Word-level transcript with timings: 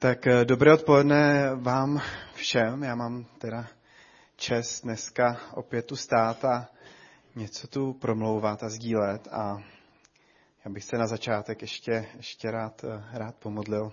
Tak 0.00 0.26
eh, 0.26 0.44
dobré 0.44 0.72
odpoledne 0.72 1.50
vám 1.54 2.00
všem. 2.34 2.82
Já 2.82 2.94
mám 2.94 3.24
teda 3.38 3.66
čest 4.36 4.80
dneska 4.82 5.40
opět 5.54 5.86
tu 5.86 5.96
stát 5.96 6.44
a 6.44 6.68
něco 7.36 7.66
tu 7.66 7.92
promlouvat 7.92 8.62
a 8.62 8.68
sdílet. 8.68 9.28
A 9.28 9.58
já 10.64 10.70
bych 10.70 10.84
se 10.84 10.98
na 10.98 11.06
začátek 11.06 11.62
ještě, 11.62 12.06
ještě 12.16 12.50
rád, 12.50 12.84
eh, 12.84 13.18
rád 13.18 13.34
pomodlil. 13.34 13.92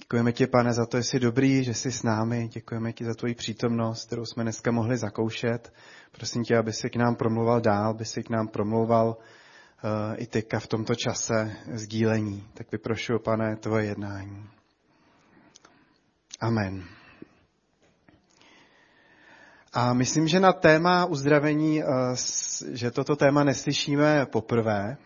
Děkujeme 0.00 0.32
ti, 0.32 0.46
pane, 0.46 0.72
za 0.72 0.86
to, 0.86 0.96
že 0.96 1.02
jsi 1.02 1.20
dobrý, 1.20 1.64
že 1.64 1.74
jsi 1.74 1.92
s 1.92 2.02
námi. 2.02 2.48
Děkujeme 2.48 2.92
ti 2.92 3.04
za 3.04 3.14
tvoji 3.14 3.34
přítomnost, 3.34 4.06
kterou 4.06 4.24
jsme 4.24 4.42
dneska 4.42 4.70
mohli 4.70 4.96
zakoušet. 4.96 5.72
Prosím 6.12 6.44
tě, 6.44 6.56
aby 6.56 6.72
si 6.72 6.90
k 6.90 6.96
nám 6.96 7.16
promluval 7.16 7.60
dál, 7.60 7.90
aby 7.90 8.04
si 8.04 8.22
k 8.22 8.30
nám 8.30 8.48
promlouval 8.48 9.08
uh, 9.08 10.14
i 10.16 10.26
teďka 10.26 10.60
v 10.60 10.66
tomto 10.66 10.94
čase 10.94 11.56
sdílení. 11.72 12.48
Tak 12.54 12.72
vyprošuju, 12.72 13.18
pane, 13.18 13.56
tvoje 13.56 13.84
jednání. 13.84 14.54
Amen. 16.44 16.84
A 19.72 19.92
myslím, 19.92 20.28
že 20.28 20.40
na 20.40 20.52
téma 20.52 21.04
uzdravení, 21.04 21.82
eh, 21.82 21.86
že 22.72 22.90
toto 22.90 23.16
téma 23.16 23.44
neslyšíme 23.44 24.26
poprvé. 24.26 24.96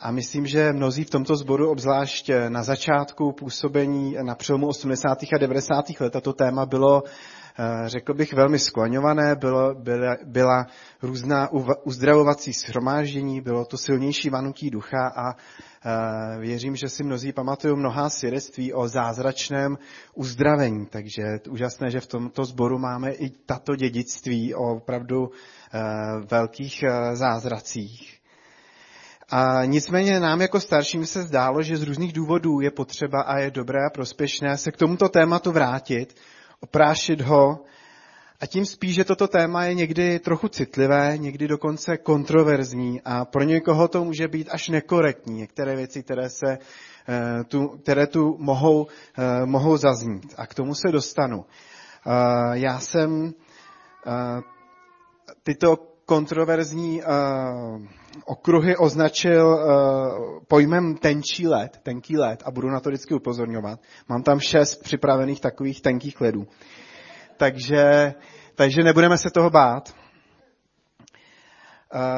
A 0.00 0.10
myslím, 0.10 0.46
že 0.46 0.72
mnozí 0.72 1.04
v 1.04 1.10
tomto 1.10 1.36
sboru, 1.36 1.70
obzvlášť 1.70 2.30
na 2.48 2.62
začátku 2.62 3.32
působení 3.32 4.16
na 4.22 4.34
přelomu 4.34 4.66
80. 4.66 5.18
a 5.32 5.38
90. 5.38 6.00
let, 6.00 6.12
toto 6.12 6.32
téma 6.32 6.66
bylo 6.66 7.04
Eh, 7.04 7.49
řekl 7.86 8.14
bych, 8.14 8.32
velmi 8.32 8.58
skloňované. 8.58 9.34
Bylo, 9.34 9.74
byla, 9.74 10.16
byla 10.24 10.66
různá 11.02 11.48
uzdravovací 11.84 12.52
shromáždění, 12.52 13.40
bylo 13.40 13.64
to 13.64 13.76
silnější 13.76 14.30
vanutí 14.30 14.70
ducha 14.70 15.12
a 15.16 15.34
eh, 15.34 16.40
věřím, 16.40 16.76
že 16.76 16.88
si 16.88 17.04
mnozí 17.04 17.32
pamatují 17.32 17.76
mnohá 17.76 18.10
svědectví 18.10 18.72
o 18.72 18.88
zázračném 18.88 19.78
uzdravení. 20.14 20.86
Takže 20.86 21.22
je 21.22 21.40
úžasné, 21.50 21.90
že 21.90 22.00
v 22.00 22.06
tomto 22.06 22.44
sboru 22.44 22.78
máme 22.78 23.12
i 23.12 23.30
tato 23.30 23.76
dědictví 23.76 24.54
o 24.54 24.76
opravdu 24.76 25.30
eh, 25.30 25.80
velkých 26.30 26.84
zázracích. 27.12 28.20
A 29.32 29.64
nicméně 29.64 30.20
nám 30.20 30.40
jako 30.40 30.60
starším 30.60 31.06
se 31.06 31.22
zdálo, 31.22 31.62
že 31.62 31.76
z 31.76 31.82
různých 31.82 32.12
důvodů 32.12 32.60
je 32.60 32.70
potřeba 32.70 33.22
a 33.22 33.38
je 33.38 33.50
dobré 33.50 33.78
a 33.86 33.90
prospěšné 33.90 34.56
se 34.56 34.72
k 34.72 34.76
tomuto 34.76 35.08
tématu 35.08 35.52
vrátit, 35.52 36.14
oprášit 36.60 37.20
ho. 37.20 37.64
A 38.40 38.46
tím 38.46 38.66
spíš, 38.66 38.94
že 38.94 39.04
toto 39.04 39.28
téma 39.28 39.64
je 39.64 39.74
někdy 39.74 40.18
trochu 40.18 40.48
citlivé, 40.48 41.18
někdy 41.18 41.48
dokonce 41.48 41.96
kontroverzní 41.96 43.00
a 43.04 43.24
pro 43.24 43.42
někoho 43.42 43.88
to 43.88 44.04
může 44.04 44.28
být 44.28 44.48
až 44.50 44.68
nekorektní. 44.68 45.34
Některé 45.34 45.76
věci, 45.76 46.02
které, 46.02 46.30
se, 46.30 46.58
eh, 47.08 47.44
tu, 47.44 47.68
které 47.68 48.06
tu 48.06 48.36
mohou, 48.38 48.86
eh, 49.18 49.46
mohou 49.46 49.76
zaznít. 49.76 50.34
A 50.36 50.46
k 50.46 50.54
tomu 50.54 50.74
se 50.74 50.92
dostanu. 50.92 51.44
Eh, 52.06 52.10
já 52.52 52.78
jsem 52.78 53.34
tyto 55.42 55.89
kontroverzní 56.10 57.02
okruhy 58.24 58.76
označil 58.76 59.58
pojmem 60.48 60.96
tenčí 60.96 61.48
led, 61.48 61.78
tenký 61.82 62.18
led 62.18 62.42
a 62.44 62.50
budu 62.50 62.70
na 62.70 62.80
to 62.80 62.88
vždycky 62.90 63.14
upozorňovat. 63.14 63.80
Mám 64.08 64.22
tam 64.22 64.40
šest 64.40 64.82
připravených 64.82 65.40
takových 65.40 65.82
tenkých 65.82 66.20
ledů. 66.20 66.46
Takže, 67.36 68.14
takže 68.54 68.82
nebudeme 68.82 69.18
se 69.18 69.30
toho 69.30 69.50
bát. 69.50 69.94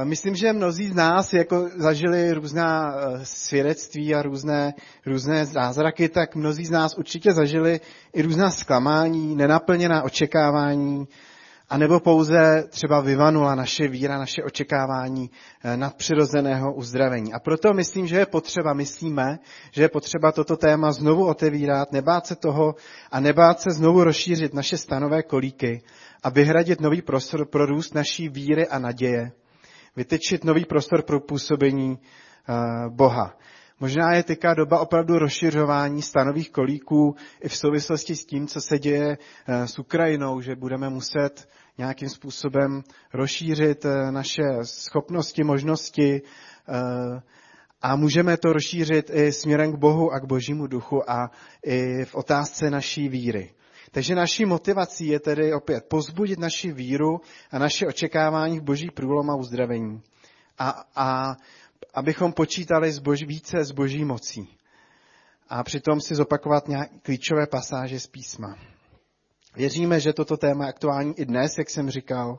Myslím, 0.04 0.34
že 0.34 0.52
mnozí 0.52 0.88
z 0.88 0.94
nás 0.94 1.32
jako 1.32 1.68
zažili 1.76 2.32
různá 2.32 2.94
svědectví 3.22 4.14
a 4.14 4.22
různé, 4.22 4.74
různé 5.06 5.46
zázraky, 5.46 6.08
tak 6.08 6.34
mnozí 6.34 6.64
z 6.64 6.70
nás 6.70 6.94
určitě 6.98 7.32
zažili 7.32 7.80
i 8.12 8.22
různá 8.22 8.50
zklamání, 8.50 9.36
nenaplněná 9.36 10.02
očekávání, 10.02 11.08
a 11.72 11.78
nebo 11.78 12.00
pouze 12.00 12.64
třeba 12.68 13.00
vyvanula 13.00 13.54
naše 13.54 13.88
víra, 13.88 14.18
naše 14.18 14.42
očekávání 14.42 15.30
eh, 15.64 15.76
nadpřirozeného 15.76 16.74
uzdravení. 16.74 17.32
A 17.32 17.38
proto 17.38 17.72
myslím, 17.72 18.06
že 18.06 18.16
je 18.18 18.26
potřeba, 18.26 18.74
myslíme, 18.74 19.38
že 19.70 19.82
je 19.82 19.88
potřeba 19.88 20.32
toto 20.32 20.56
téma 20.56 20.92
znovu 20.92 21.26
otevírat, 21.26 21.92
nebát 21.92 22.26
se 22.26 22.36
toho 22.36 22.74
a 23.10 23.20
nebát 23.20 23.60
se 23.60 23.70
znovu 23.70 24.04
rozšířit 24.04 24.54
naše 24.54 24.76
stanové 24.76 25.22
kolíky 25.22 25.82
a 26.22 26.30
vyhradit 26.30 26.80
nový 26.80 27.02
prostor 27.02 27.46
pro 27.46 27.66
růst 27.66 27.94
naší 27.94 28.28
víry 28.28 28.68
a 28.68 28.78
naděje, 28.78 29.32
vytečit 29.96 30.44
nový 30.44 30.64
prostor 30.64 31.02
pro 31.02 31.20
působení 31.20 31.98
eh, 31.98 32.54
Boha. 32.88 33.36
Možná 33.82 34.14
je 34.14 34.22
teďka 34.22 34.54
doba 34.54 34.80
opravdu 34.80 35.18
rozšiřování 35.18 36.02
stanových 36.02 36.50
kolíků 36.50 37.16
i 37.42 37.48
v 37.48 37.56
souvislosti 37.56 38.16
s 38.16 38.26
tím, 38.26 38.46
co 38.46 38.60
se 38.60 38.78
děje 38.78 39.18
eh, 39.46 39.68
s 39.68 39.78
Ukrajinou, 39.78 40.40
že 40.40 40.56
budeme 40.56 40.90
muset 40.90 41.48
nějakým 41.78 42.08
způsobem 42.08 42.82
rozšířit 43.14 43.84
eh, 43.84 44.12
naše 44.12 44.42
schopnosti, 44.62 45.44
možnosti 45.44 46.22
eh, 46.68 47.22
a 47.82 47.96
můžeme 47.96 48.36
to 48.36 48.52
rozšířit 48.52 49.10
i 49.14 49.32
směrem 49.32 49.72
k 49.72 49.78
Bohu 49.78 50.12
a 50.12 50.20
k 50.20 50.24
Božímu 50.24 50.66
duchu 50.66 51.10
a 51.10 51.30
i 51.66 52.04
v 52.04 52.14
otázce 52.14 52.70
naší 52.70 53.08
víry. 53.08 53.54
Takže 53.90 54.14
naší 54.14 54.44
motivací 54.44 55.06
je 55.06 55.20
tedy 55.20 55.54
opět 55.54 55.84
pozbudit 55.88 56.38
naši 56.38 56.72
víru 56.72 57.20
a 57.50 57.58
naše 57.58 57.86
očekávání 57.86 58.60
v 58.60 58.62
boží 58.62 58.90
průlom 58.90 59.30
a 59.30 59.34
uzdravení. 59.34 60.02
A, 60.58 60.84
a 60.96 61.36
abychom 61.94 62.32
počítali 62.32 62.92
z 62.92 62.98
boží, 62.98 63.26
více 63.26 63.64
s 63.64 63.70
boží 63.70 64.04
mocí. 64.04 64.56
A 65.48 65.62
přitom 65.62 66.00
si 66.00 66.14
zopakovat 66.14 66.68
nějak 66.68 66.90
klíčové 67.02 67.46
pasáže 67.46 68.00
z 68.00 68.06
písma. 68.06 68.56
Věříme, 69.56 70.00
že 70.00 70.12
toto 70.12 70.36
téma 70.36 70.64
je 70.64 70.68
aktuální 70.68 71.18
i 71.18 71.24
dnes, 71.24 71.58
jak 71.58 71.70
jsem 71.70 71.90
říkal, 71.90 72.38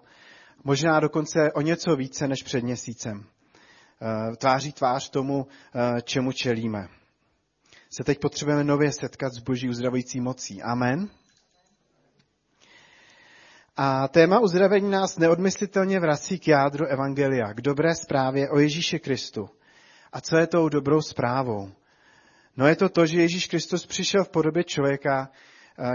možná 0.64 1.00
dokonce 1.00 1.52
o 1.52 1.62
něco 1.62 1.96
více 1.96 2.28
než 2.28 2.44
před 2.44 2.64
měsícem. 2.64 3.24
Eh, 3.24 4.36
tváří 4.36 4.72
tvář 4.74 5.10
tomu, 5.10 5.48
eh, 5.76 6.02
čemu 6.02 6.32
čelíme. 6.32 6.88
Se 7.90 8.04
teď 8.04 8.20
potřebujeme 8.20 8.64
nově 8.64 8.92
setkat 8.92 9.34
s 9.34 9.40
boží 9.40 9.70
uzdravující 9.70 10.22
mocí. 10.22 10.62
Amen. 10.62 11.10
A 13.76 14.08
téma 14.08 14.40
uzdravení 14.40 14.92
nás 14.92 15.18
neodmyslitelně 15.18 16.00
vrací 16.00 16.40
k 16.40 16.48
jádru 16.48 16.86
Evangelia, 16.86 17.54
k 17.54 17.62
dobré 17.62 17.96
zprávě 17.96 18.50
o 18.50 18.60
Ježíši 18.60 19.00
Kristu. 19.00 19.50
A 20.12 20.22
co 20.22 20.38
je 20.38 20.48
tou 20.48 20.70
dobrou 20.70 21.02
zprávou? 21.02 21.72
No 22.58 22.68
je 22.68 22.76
to 22.76 22.90
to, 22.90 23.06
že 23.06 23.22
Ježíš 23.22 23.48
Kristus 23.48 23.86
přišel 23.86 24.24
v 24.24 24.30
podobě 24.30 24.64
člověka, 24.64 25.30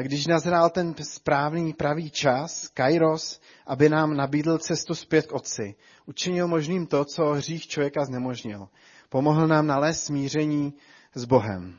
když 0.03 0.27
nazrál 0.27 0.71
ten 0.71 0.95
správný 1.03 1.73
pravý 1.73 2.11
čas, 2.11 2.69
Kairos, 2.69 3.41
aby 3.67 3.89
nám 3.89 4.17
nabídl 4.17 4.59
cestu 4.59 4.95
zpět 4.95 5.27
k 5.27 5.33
Otci. 5.33 5.75
Učinil 6.07 6.49
možným 6.49 6.87
to, 6.87 7.05
co 7.05 7.33
hřích 7.33 7.67
člověka 7.67 8.05
znemožnil. 8.05 8.69
Pomohl 9.09 9.47
nám 9.47 9.67
nalézt 9.67 10.05
smíření 10.05 10.75
s 11.15 11.25
Bohem. 11.25 11.79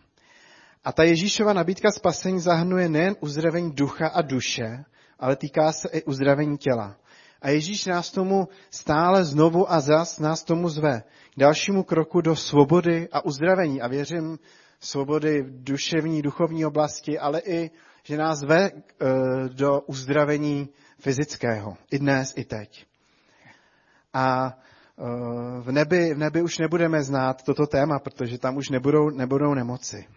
A 0.84 0.92
ta 0.92 1.04
Ježíšova 1.04 1.54
nabídka 1.54 1.92
spasení 1.92 2.40
zahrnuje 2.40 2.90
nejen 2.90 3.16
uzdravení 3.20 3.72
ducha 3.72 4.08
a 4.08 4.22
duše, 4.22 4.86
ale 5.20 5.36
týká 5.36 5.72
se 5.72 5.90
i 5.90 6.04
uzdravení 6.04 6.58
těla. 6.58 6.96
A 7.42 7.50
Ježíš 7.50 7.86
nás 7.86 8.12
tomu 8.12 8.48
stále 8.70 9.26
znovu 9.26 9.72
a 9.72 9.80
zas 9.80 10.20
nás 10.20 10.44
tomu 10.44 10.70
zve 10.70 11.04
k 11.36 11.40
dalšímu 11.40 11.84
kroku 11.84 12.22
do 12.22 12.36
svobody 12.36 13.08
a 13.12 13.26
uzdravení. 13.26 13.82
A 13.82 13.88
věřím, 13.88 14.40
svobody 14.80 15.42
v 15.42 15.64
duševní, 15.64 16.22
duchovní 16.22 16.66
oblasti, 16.66 17.20
ale 17.20 17.42
i 17.46 17.72
že 18.04 18.18
nás 18.18 18.44
ve 18.44 18.66
eh, 18.66 18.72
do 19.50 19.82
uzdravení 19.82 20.70
fyzického. 21.00 21.78
I 21.92 22.00
dnes, 22.00 22.34
i 22.38 22.46
teď. 22.46 22.86
A 24.14 24.58
eh, 24.98 25.62
v 25.62 25.72
nebi, 25.72 26.14
v 26.14 26.18
nebi 26.18 26.42
už 26.42 26.58
nebudeme 26.58 27.04
znát 27.04 27.44
toto 27.44 27.68
téma, 27.68 28.00
protože 28.00 28.38
tam 28.38 28.58
už 28.58 28.70
nebudou, 28.70 29.10
nebudou 29.10 29.54
nemoci. 29.54 30.08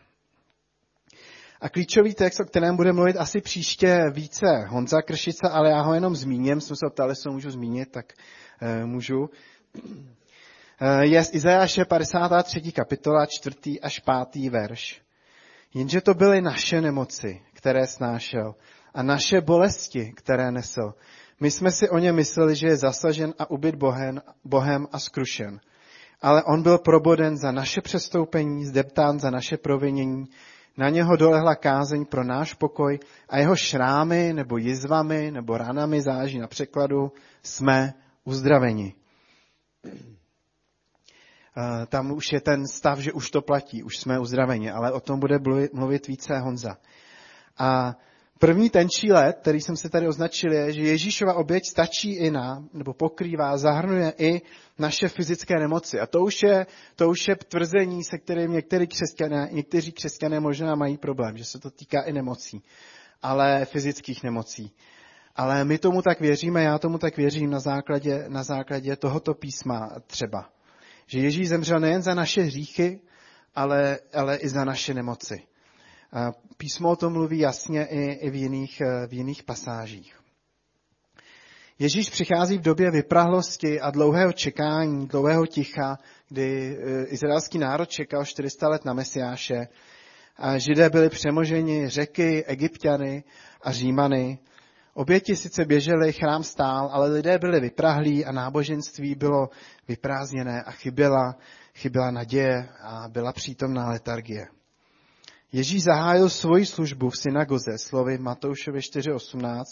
A 1.61 1.69
klíčový 1.69 2.15
text, 2.15 2.41
o 2.41 2.45
kterém 2.45 2.77
bude 2.77 2.93
mluvit 2.93 3.17
asi 3.17 3.41
příště 3.41 4.05
více 4.11 4.47
Honza 4.69 5.03
Kršica, 5.03 5.49
ale 5.49 5.71
já 5.71 5.81
ho 5.81 5.95
jenom 5.95 6.17
zmíním, 6.17 6.61
jsme 6.61 6.77
se 6.77 6.91
ptali, 6.93 7.11
jestli 7.11 7.31
můžu 7.31 7.51
zmínit, 7.51 7.93
tak 7.93 8.13
e, 8.61 8.87
můžu. 8.87 9.31
E, 10.83 11.07
je 11.07 11.25
z 11.25 11.35
Izajáše 11.35 11.85
53. 11.85 12.73
kapitola, 12.73 13.27
4. 13.27 13.81
až 13.81 14.03
5. 14.33 14.51
verš. 14.51 15.03
Jenže 15.75 16.01
to 16.01 16.15
byly 16.15 16.41
naše 16.41 16.81
nemoci, 16.81 17.43
které 17.53 17.87
snášel 17.87 18.55
a 18.95 19.03
naše 19.03 19.41
bolesti, 19.41 20.13
které 20.17 20.51
nesl. 20.51 20.95
My 21.41 21.51
jsme 21.51 21.71
si 21.71 21.89
o 21.89 21.99
ně 21.99 22.13
mysleli, 22.13 22.57
že 22.57 22.67
je 22.67 22.77
zasažen 22.77 23.35
a 23.39 23.51
ubyt 23.51 23.75
bohem, 23.75 24.21
bohem 24.45 24.87
a 24.93 24.99
skrušen. 24.99 25.61
Ale 26.23 26.43
on 26.43 26.63
byl 26.63 26.79
proboden 26.79 27.37
za 27.37 27.53
naše 27.53 27.81
přestoupení, 27.81 28.67
zdeptán 28.67 29.21
za 29.21 29.31
naše 29.31 29.57
provinění, 29.57 30.25
na 30.77 30.89
něho 30.89 31.17
dolehla 31.17 31.55
kázeň 31.55 32.05
pro 32.05 32.25
náš 32.25 32.55
pokoj 32.55 32.99
a 33.29 33.39
jeho 33.39 33.57
šrámy 33.57 34.33
nebo 34.33 34.57
jizvami 34.57 35.31
nebo 35.31 35.57
ranami, 35.57 36.03
záží 36.03 36.39
na 36.39 36.47
překladu, 36.47 37.13
jsme 37.43 37.95
uzdraveni. 38.25 38.95
Tam 41.89 42.13
už 42.13 42.33
je 42.33 42.41
ten 42.41 42.67
stav, 42.67 42.99
že 42.99 43.13
už 43.13 43.31
to 43.31 43.43
platí, 43.43 43.83
už 43.83 43.99
jsme 43.99 44.19
uzdraveni, 44.19 44.71
ale 44.71 44.93
o 44.93 45.01
tom 45.01 45.21
bude 45.21 45.39
mluvit 45.73 46.07
více 46.07 46.39
Honza. 46.39 46.77
A 47.59 47.97
První 48.43 48.71
tenčí 48.71 49.13
let, 49.13 49.39
který 49.41 49.61
jsem 49.61 49.77
se 49.77 49.89
tady 49.89 50.09
označil, 50.09 50.53
je, 50.53 50.73
že 50.73 50.83
Ježíšova 50.83 51.35
oběť 51.35 51.63
stačí 51.67 52.13
i 52.17 52.31
na, 52.31 52.65
nebo 52.73 52.93
pokrývá, 52.95 53.57
zahrnuje 53.57 54.13
i 54.19 54.43
naše 54.79 55.09
fyzické 55.09 55.55
nemoci. 55.59 56.01
A 56.01 56.07
to 56.07 56.21
už 56.21 56.43
je, 56.43 56.67
to 56.97 57.09
už 57.09 57.29
je 57.29 57.37
tvrzení, 57.37 58.05
se 58.05 58.19
kterým 58.19 58.53
některý 58.53 58.87
křesťané, 58.87 59.49
někteří 59.53 59.93
křesťané 59.93 60.41
možná 60.41 60.75
mají 60.75 60.99
problém, 60.99 61.37
že 61.37 61.45
se 61.45 61.59
to 61.59 61.71
týká 61.71 62.01
i 62.01 62.13
nemocí, 62.13 62.63
ale 63.23 63.65
fyzických 63.65 64.23
nemocí. 64.23 64.73
Ale 65.37 65.65
my 65.65 65.79
tomu 65.79 66.03
tak 66.03 66.21
věříme, 66.21 66.63
já 66.63 66.79
tomu 66.79 66.99
tak 66.99 67.17
věřím 67.17 67.51
na 67.51 67.61
základě, 67.61 68.25
na 68.29 68.43
základě 68.43 68.97
tohoto 68.97 69.35
písma 69.35 69.91
třeba. 70.07 70.49
Že 71.13 71.21
Ježíš 71.21 71.49
zemřel 71.49 71.81
nejen 71.81 72.03
za 72.03 72.15
naše 72.15 72.43
hříchy, 72.43 73.01
ale, 73.55 73.99
ale 74.15 74.37
i 74.37 74.49
za 74.49 74.65
naše 74.65 74.95
nemoci. 74.95 75.43
Písmo 76.57 76.91
o 76.91 76.97
tom 76.97 77.13
mluví 77.13 77.39
jasně 77.39 77.85
i, 77.85 78.03
i 78.13 78.31
v, 78.31 78.35
jiných, 78.35 78.81
eh, 78.81 79.07
v 79.07 79.13
jiných 79.13 79.43
pasážích. 79.43 80.21
Ježíš 81.79 82.11
přichází 82.11 82.59
v 82.59 82.63
době 82.63 82.91
vyprahlosti 82.91 83.81
a 83.81 83.91
dlouhého 83.91 84.33
čekání, 84.33 85.07
dlouhého 85.07 85.47
ticha, 85.47 85.99
kdy 86.29 86.77
eh, 86.77 87.05
izraelský 87.05 87.59
národ 87.59 87.89
čekal 87.89 88.25
400 88.25 88.69
let 88.69 88.85
na 88.85 88.93
Mesiáše. 88.93 89.69
A 90.37 90.59
židé 90.59 90.91
byli 90.91 91.09
přemoženi 91.09 91.89
řeky, 91.89 92.45
egyptiany 92.45 93.25
a 93.63 93.73
římany. 93.73 94.39
Oběti 94.95 95.37
sice 95.37 95.65
běžely, 95.65 96.13
chrám 96.13 96.43
stál, 96.43 96.89
ale 96.93 97.09
lidé 97.09 97.39
byli 97.39 97.61
vyprahlí 97.61 98.25
a 98.25 98.33
náboženství 98.33 99.15
bylo 99.15 99.49
vyprázdněné 99.89 100.63
a 100.63 100.71
chyběla, 100.71 101.37
chyběla 101.75 102.11
naděje 102.11 102.69
a 102.83 103.09
byla 103.09 103.33
přítomná 103.33 103.89
letargie. 103.89 104.47
Ježíš 105.53 105.83
zahájil 105.83 106.29
svoji 106.29 106.67
službu 106.67 107.11
v 107.11 107.19
synagoze 107.19 107.79
slovy 107.79 108.19
Matoušovi 108.19 108.79
4.18. 108.79 109.63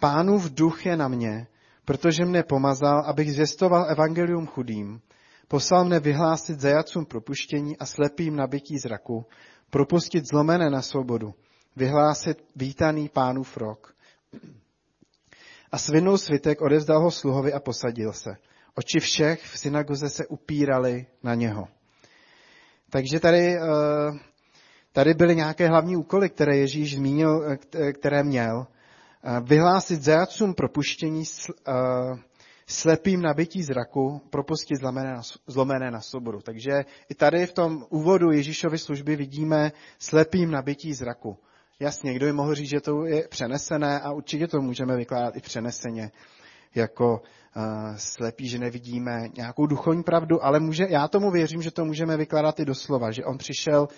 Pánův 0.00 0.50
duch 0.50 0.86
je 0.86 0.96
na 0.96 1.08
mě, 1.08 1.46
protože 1.84 2.24
mne 2.24 2.42
pomazal, 2.42 3.02
abych 3.06 3.32
zvěstoval 3.32 3.90
evangelium 3.90 4.46
chudým. 4.46 5.00
Poslal 5.48 5.84
mne 5.84 6.00
vyhlásit 6.00 6.60
zajacům 6.60 7.06
propuštění 7.06 7.78
a 7.78 7.86
slepým 7.86 8.36
nabití 8.36 8.78
zraku, 8.78 9.26
propustit 9.70 10.24
zlomené 10.26 10.70
na 10.70 10.82
svobodu, 10.82 11.34
vyhlásit 11.76 12.44
vítaný 12.56 13.08
pánův 13.08 13.56
rok. 13.56 13.94
A 15.72 15.78
svinul 15.78 16.18
svitek 16.18 16.60
odevzdal 16.60 17.00
ho 17.00 17.10
sluhovi 17.10 17.52
a 17.52 17.60
posadil 17.60 18.12
se. 18.12 18.36
Oči 18.74 19.00
všech 19.00 19.42
v 19.42 19.58
synagoze 19.58 20.08
se 20.08 20.26
upírali 20.26 21.06
na 21.22 21.34
něho. 21.34 21.68
Takže 22.90 23.20
tady 23.20 23.56
uh, 23.60 24.18
Tady 24.98 25.14
byly 25.14 25.36
nějaké 25.36 25.68
hlavní 25.68 25.96
úkoly, 25.96 26.30
které 26.30 26.56
Ježíš 26.56 26.96
zmínil, 26.96 27.44
eh, 27.46 27.58
eh, 27.74 27.92
které 27.92 28.22
měl. 28.22 28.66
Eh, 28.66 29.40
vyhlásit 29.40 30.02
zajacům 30.02 30.54
propuštění, 30.54 31.24
slepým 32.66 33.22
nabití 33.22 33.62
zraku, 33.62 34.20
propustit 34.30 34.76
zlomené 34.76 35.12
na, 35.12 35.22
zlomené 35.46 35.90
na 35.90 36.00
svobodu. 36.00 36.40
Takže 36.40 36.84
i 37.08 37.14
tady 37.14 37.46
v 37.46 37.52
tom 37.52 37.86
úvodu 37.88 38.30
Ježíšovy 38.30 38.78
služby 38.78 39.16
vidíme 39.16 39.72
slepým 39.98 40.50
nabití 40.50 40.94
zraku. 40.94 41.38
Jasně, 41.80 42.14
kdo 42.14 42.26
by 42.26 42.32
mohl 42.32 42.54
říct, 42.54 42.68
že 42.68 42.80
to 42.80 43.04
je 43.04 43.28
přenesené 43.28 44.00
a 44.00 44.12
určitě 44.12 44.46
to 44.46 44.60
můžeme 44.60 44.96
vykládat 44.96 45.36
i 45.36 45.40
přeneseně 45.40 46.10
jako 46.74 47.22
uh, 47.56 47.62
slepí, 47.96 48.48
že 48.48 48.58
nevidíme 48.58 49.28
nějakou 49.36 49.66
duchovní 49.66 50.02
pravdu, 50.02 50.44
ale 50.44 50.60
může, 50.60 50.86
já 50.90 51.08
tomu 51.08 51.30
věřím, 51.30 51.62
že 51.62 51.70
to 51.70 51.84
můžeme 51.84 52.16
vykládat 52.16 52.60
i 52.60 52.64
doslova, 52.64 53.10
že 53.10 53.24
on 53.24 53.38
přišel 53.38 53.88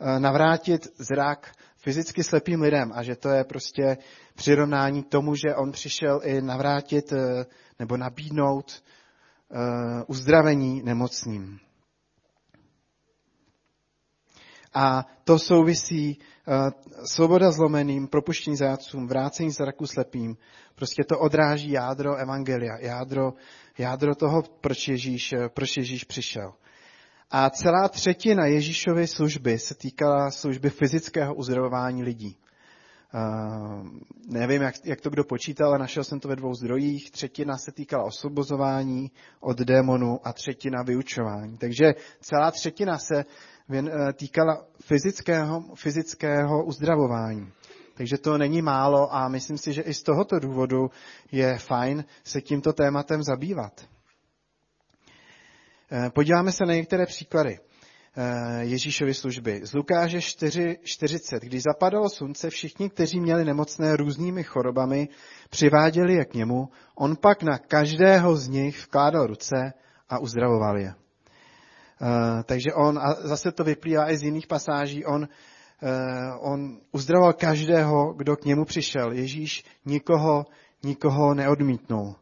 Eh, 0.00 0.20
navrátit 0.20 0.86
zrak 0.98 1.52
fyzicky 1.76 2.24
slepým 2.24 2.60
lidem 2.60 2.92
a 2.94 3.02
že 3.02 3.16
to 3.16 3.28
je 3.28 3.44
prostě 3.44 3.96
přirovnání 4.34 5.02
k 5.02 5.08
tomu, 5.08 5.34
že 5.34 5.54
on 5.54 5.72
přišel 5.72 6.20
i 6.24 6.40
navrátit 6.40 7.12
eh, 7.12 7.46
nebo 7.78 7.96
nabídnout 7.96 8.72
eh, 8.72 10.04
uzdravení 10.06 10.82
nemocným. 10.82 11.58
A 14.78 15.06
to 15.24 15.38
souvisí 15.38 16.18
svoboda 17.04 17.50
zlomeným, 17.50 18.08
propuštění 18.08 18.56
zajatcům, 18.56 19.06
vrácení 19.06 19.50
zraku 19.50 19.86
slepým. 19.86 20.36
Prostě 20.74 21.04
to 21.04 21.18
odráží 21.18 21.70
jádro 21.70 22.16
evangelia, 22.16 22.78
jádro, 22.80 23.32
jádro 23.78 24.14
toho, 24.14 24.42
proč 24.60 24.88
Ježíš, 24.88 25.34
proč 25.54 25.76
Ježíš 25.76 26.04
přišel. 26.04 26.52
A 27.30 27.50
celá 27.50 27.88
třetina 27.88 28.46
Ježíšovy 28.46 29.06
služby 29.06 29.58
se 29.58 29.74
týkala 29.74 30.30
služby 30.30 30.70
fyzického 30.70 31.34
uzdravování 31.34 32.02
lidí. 32.02 32.36
Uh, 33.14 33.86
nevím, 34.28 34.62
jak, 34.62 34.74
jak 34.84 35.00
to 35.00 35.10
kdo 35.10 35.24
počítal, 35.24 35.68
ale 35.68 35.78
našel 35.78 36.04
jsem 36.04 36.20
to 36.20 36.28
ve 36.28 36.36
dvou 36.36 36.54
zdrojích. 36.54 37.10
Třetina 37.10 37.56
se 37.56 37.72
týkala 37.72 38.04
osvobozování 38.04 39.10
od 39.40 39.58
démonu 39.58 40.20
a 40.24 40.32
třetina 40.32 40.82
vyučování. 40.82 41.58
Takže 41.58 41.94
celá 42.20 42.50
třetina 42.50 42.98
se 42.98 43.24
uh, 43.24 43.30
týkala 44.12 44.64
fyzického, 44.80 45.64
fyzického 45.74 46.64
uzdravování. 46.64 47.52
Takže 47.94 48.18
to 48.18 48.38
není 48.38 48.62
málo 48.62 49.14
a 49.14 49.28
myslím 49.28 49.58
si, 49.58 49.72
že 49.72 49.82
i 49.82 49.94
z 49.94 50.02
tohoto 50.02 50.38
důvodu 50.38 50.90
je 51.32 51.58
fajn 51.58 52.04
se 52.24 52.40
tímto 52.40 52.72
tématem 52.72 53.22
zabývat. 53.22 53.88
Eh, 55.92 56.10
podíváme 56.10 56.52
se 56.52 56.66
na 56.66 56.74
některé 56.74 57.06
příklady 57.06 57.58
eh, 57.58 58.64
Ježíšovy 58.64 59.14
služby. 59.14 59.60
Z 59.64 59.74
Lukáže 59.74 60.18
4.40. 60.18 61.38
Když 61.40 61.62
zapadalo 61.62 62.08
slunce, 62.08 62.50
všichni, 62.50 62.90
kteří 62.90 63.20
měli 63.20 63.44
nemocné 63.44 63.96
různými 63.96 64.42
chorobami, 64.42 65.08
přiváděli 65.50 66.14
je 66.14 66.24
k 66.24 66.34
němu. 66.34 66.68
On 66.94 67.16
pak 67.16 67.42
na 67.42 67.58
každého 67.58 68.36
z 68.36 68.48
nich 68.48 68.84
vkládal 68.84 69.26
ruce 69.26 69.72
a 70.08 70.18
uzdravoval 70.18 70.78
je. 70.78 70.94
Eh, 72.02 72.42
takže 72.42 72.74
on, 72.74 72.98
a 72.98 73.14
zase 73.14 73.52
to 73.52 73.64
vyplývá 73.64 74.10
i 74.10 74.16
z 74.16 74.22
jiných 74.22 74.46
pasáží, 74.46 75.04
on, 75.04 75.28
on 76.40 76.78
uzdravoval 76.92 77.32
každého, 77.32 78.14
kdo 78.16 78.36
k 78.36 78.44
němu 78.44 78.64
přišel. 78.64 79.12
Ježíš 79.12 79.64
nikoho, 79.84 80.44
nikoho 80.82 81.34
neodmítnul. 81.34 82.14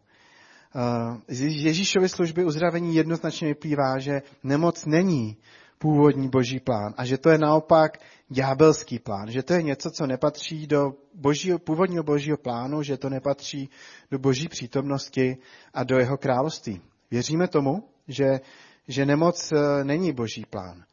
Z 1.29 1.41
Ježíšovy 1.41 2.09
služby 2.09 2.45
uzdravení 2.45 2.95
jednoznačně 2.95 3.49
vyplývá, 3.49 3.99
že 3.99 4.23
nemoc 4.43 4.87
není 4.87 5.37
původní 5.79 6.29
boží 6.29 6.61
plán 6.61 6.95
a 6.97 7.05
že 7.05 7.19
to 7.19 7.31
je 7.31 7.39
naopak 7.39 7.99
ďábelský 8.29 8.99
plán, 8.99 9.31
že 9.31 9.43
to 9.43 9.53
je 9.53 9.63
něco, 9.63 9.91
co 9.91 10.07
nepatří 10.07 10.67
do 10.67 10.95
božího, 11.15 11.59
původního 11.59 12.03
božího 12.03 12.37
plánu, 12.37 12.83
že 12.83 12.97
to 12.97 13.11
nepatří 13.11 13.71
do 14.11 14.19
boží 14.19 14.49
přítomnosti 14.49 15.37
a 15.75 15.85
do 15.85 15.99
jeho 15.99 16.17
království. 16.17 16.81
Věříme 17.11 17.49
tomu, 17.49 17.89
že, 18.09 18.41
že 18.89 19.07
nemoc 19.07 19.53
eh, 19.53 19.85
není 19.85 20.13
boží 20.13 20.45
plán. 20.51 20.85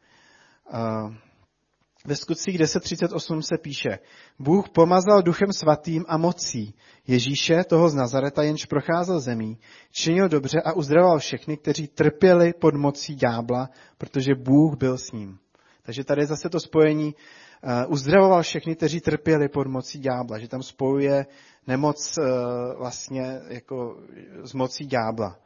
Ve 2.04 2.16
skutcích 2.16 2.58
10.38 2.58 3.40
se 3.40 3.58
píše, 3.62 3.98
Bůh 4.38 4.68
pomazal 4.68 5.22
duchem 5.22 5.52
svatým 5.52 6.04
a 6.08 6.16
mocí 6.16 6.74
Ježíše, 7.06 7.64
toho 7.64 7.88
z 7.88 7.94
Nazareta, 7.94 8.42
jenž 8.42 8.66
procházel 8.66 9.20
zemí, 9.20 9.58
činil 9.92 10.28
dobře 10.28 10.60
a 10.64 10.72
uzdravoval 10.72 11.18
všechny, 11.18 11.56
kteří 11.56 11.88
trpěli 11.88 12.52
pod 12.52 12.74
mocí 12.74 13.14
ďábla, 13.14 13.70
protože 13.98 14.34
Bůh 14.34 14.76
byl 14.76 14.98
s 14.98 15.12
ním. 15.12 15.38
Takže 15.82 16.04
tady 16.04 16.22
je 16.22 16.26
zase 16.26 16.48
to 16.48 16.60
spojení, 16.60 17.14
uh, 17.14 17.92
uzdravoval 17.92 18.42
všechny, 18.42 18.76
kteří 18.76 19.00
trpěli 19.00 19.48
pod 19.48 19.66
mocí 19.66 19.98
ďábla, 19.98 20.38
že 20.38 20.48
tam 20.48 20.62
spojuje 20.62 21.26
nemoc 21.66 22.18
uh, 22.18 22.24
vlastně 22.78 23.40
jako 23.48 23.96
s 24.42 24.52
mocí 24.52 24.86
ďábla. 24.86 25.38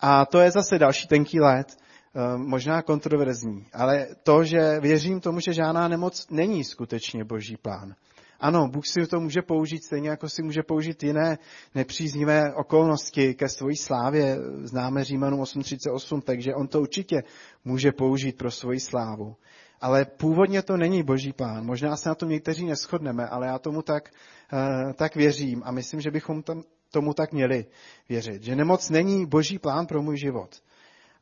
A 0.00 0.26
to 0.26 0.40
je 0.40 0.50
zase 0.50 0.78
další 0.78 1.08
tenký 1.08 1.40
let, 1.40 1.76
Eh, 2.14 2.38
možná 2.38 2.82
kontroverzní, 2.82 3.66
ale 3.72 4.06
to, 4.22 4.44
že 4.44 4.80
věřím 4.80 5.20
tomu, 5.20 5.40
že 5.40 5.52
žádná 5.52 5.88
nemoc 5.88 6.26
není 6.30 6.64
skutečně 6.64 7.24
boží 7.24 7.56
plán. 7.56 7.94
Ano, 8.40 8.68
Bůh 8.68 8.86
si 8.86 9.06
to 9.06 9.20
může 9.20 9.42
použít 9.42 9.84
stejně, 9.84 10.08
jako 10.08 10.28
si 10.28 10.42
může 10.42 10.62
použít 10.62 11.02
jiné 11.02 11.38
nepříznivé 11.74 12.54
okolnosti 12.54 13.34
ke 13.34 13.48
svojí 13.48 13.76
slávě. 13.76 14.38
Známe 14.62 15.04
Římanům 15.04 15.40
8.38, 15.40 16.20
takže 16.20 16.54
on 16.54 16.68
to 16.68 16.80
určitě 16.80 17.22
může 17.64 17.92
použít 17.92 18.38
pro 18.38 18.50
svoji 18.50 18.80
slávu. 18.80 19.36
Ale 19.80 20.04
původně 20.04 20.62
to 20.62 20.76
není 20.76 21.02
boží 21.02 21.32
plán. 21.32 21.66
Možná 21.66 21.96
se 21.96 22.08
na 22.08 22.14
to 22.14 22.26
někteří 22.26 22.66
neschodneme, 22.66 23.26
ale 23.26 23.46
já 23.46 23.58
tomu 23.58 23.82
tak, 23.82 24.10
uh, 24.52 24.92
tak 24.92 25.16
věřím 25.16 25.62
a 25.64 25.72
myslím, 25.72 26.00
že 26.00 26.10
bychom 26.10 26.42
tam, 26.42 26.62
tomu 26.90 27.14
tak 27.14 27.32
měli 27.32 27.66
věřit. 28.08 28.42
Že 28.42 28.56
nemoc 28.56 28.90
není 28.90 29.26
boží 29.26 29.58
plán 29.58 29.86
pro 29.86 30.02
můj 30.02 30.18
život. 30.18 30.62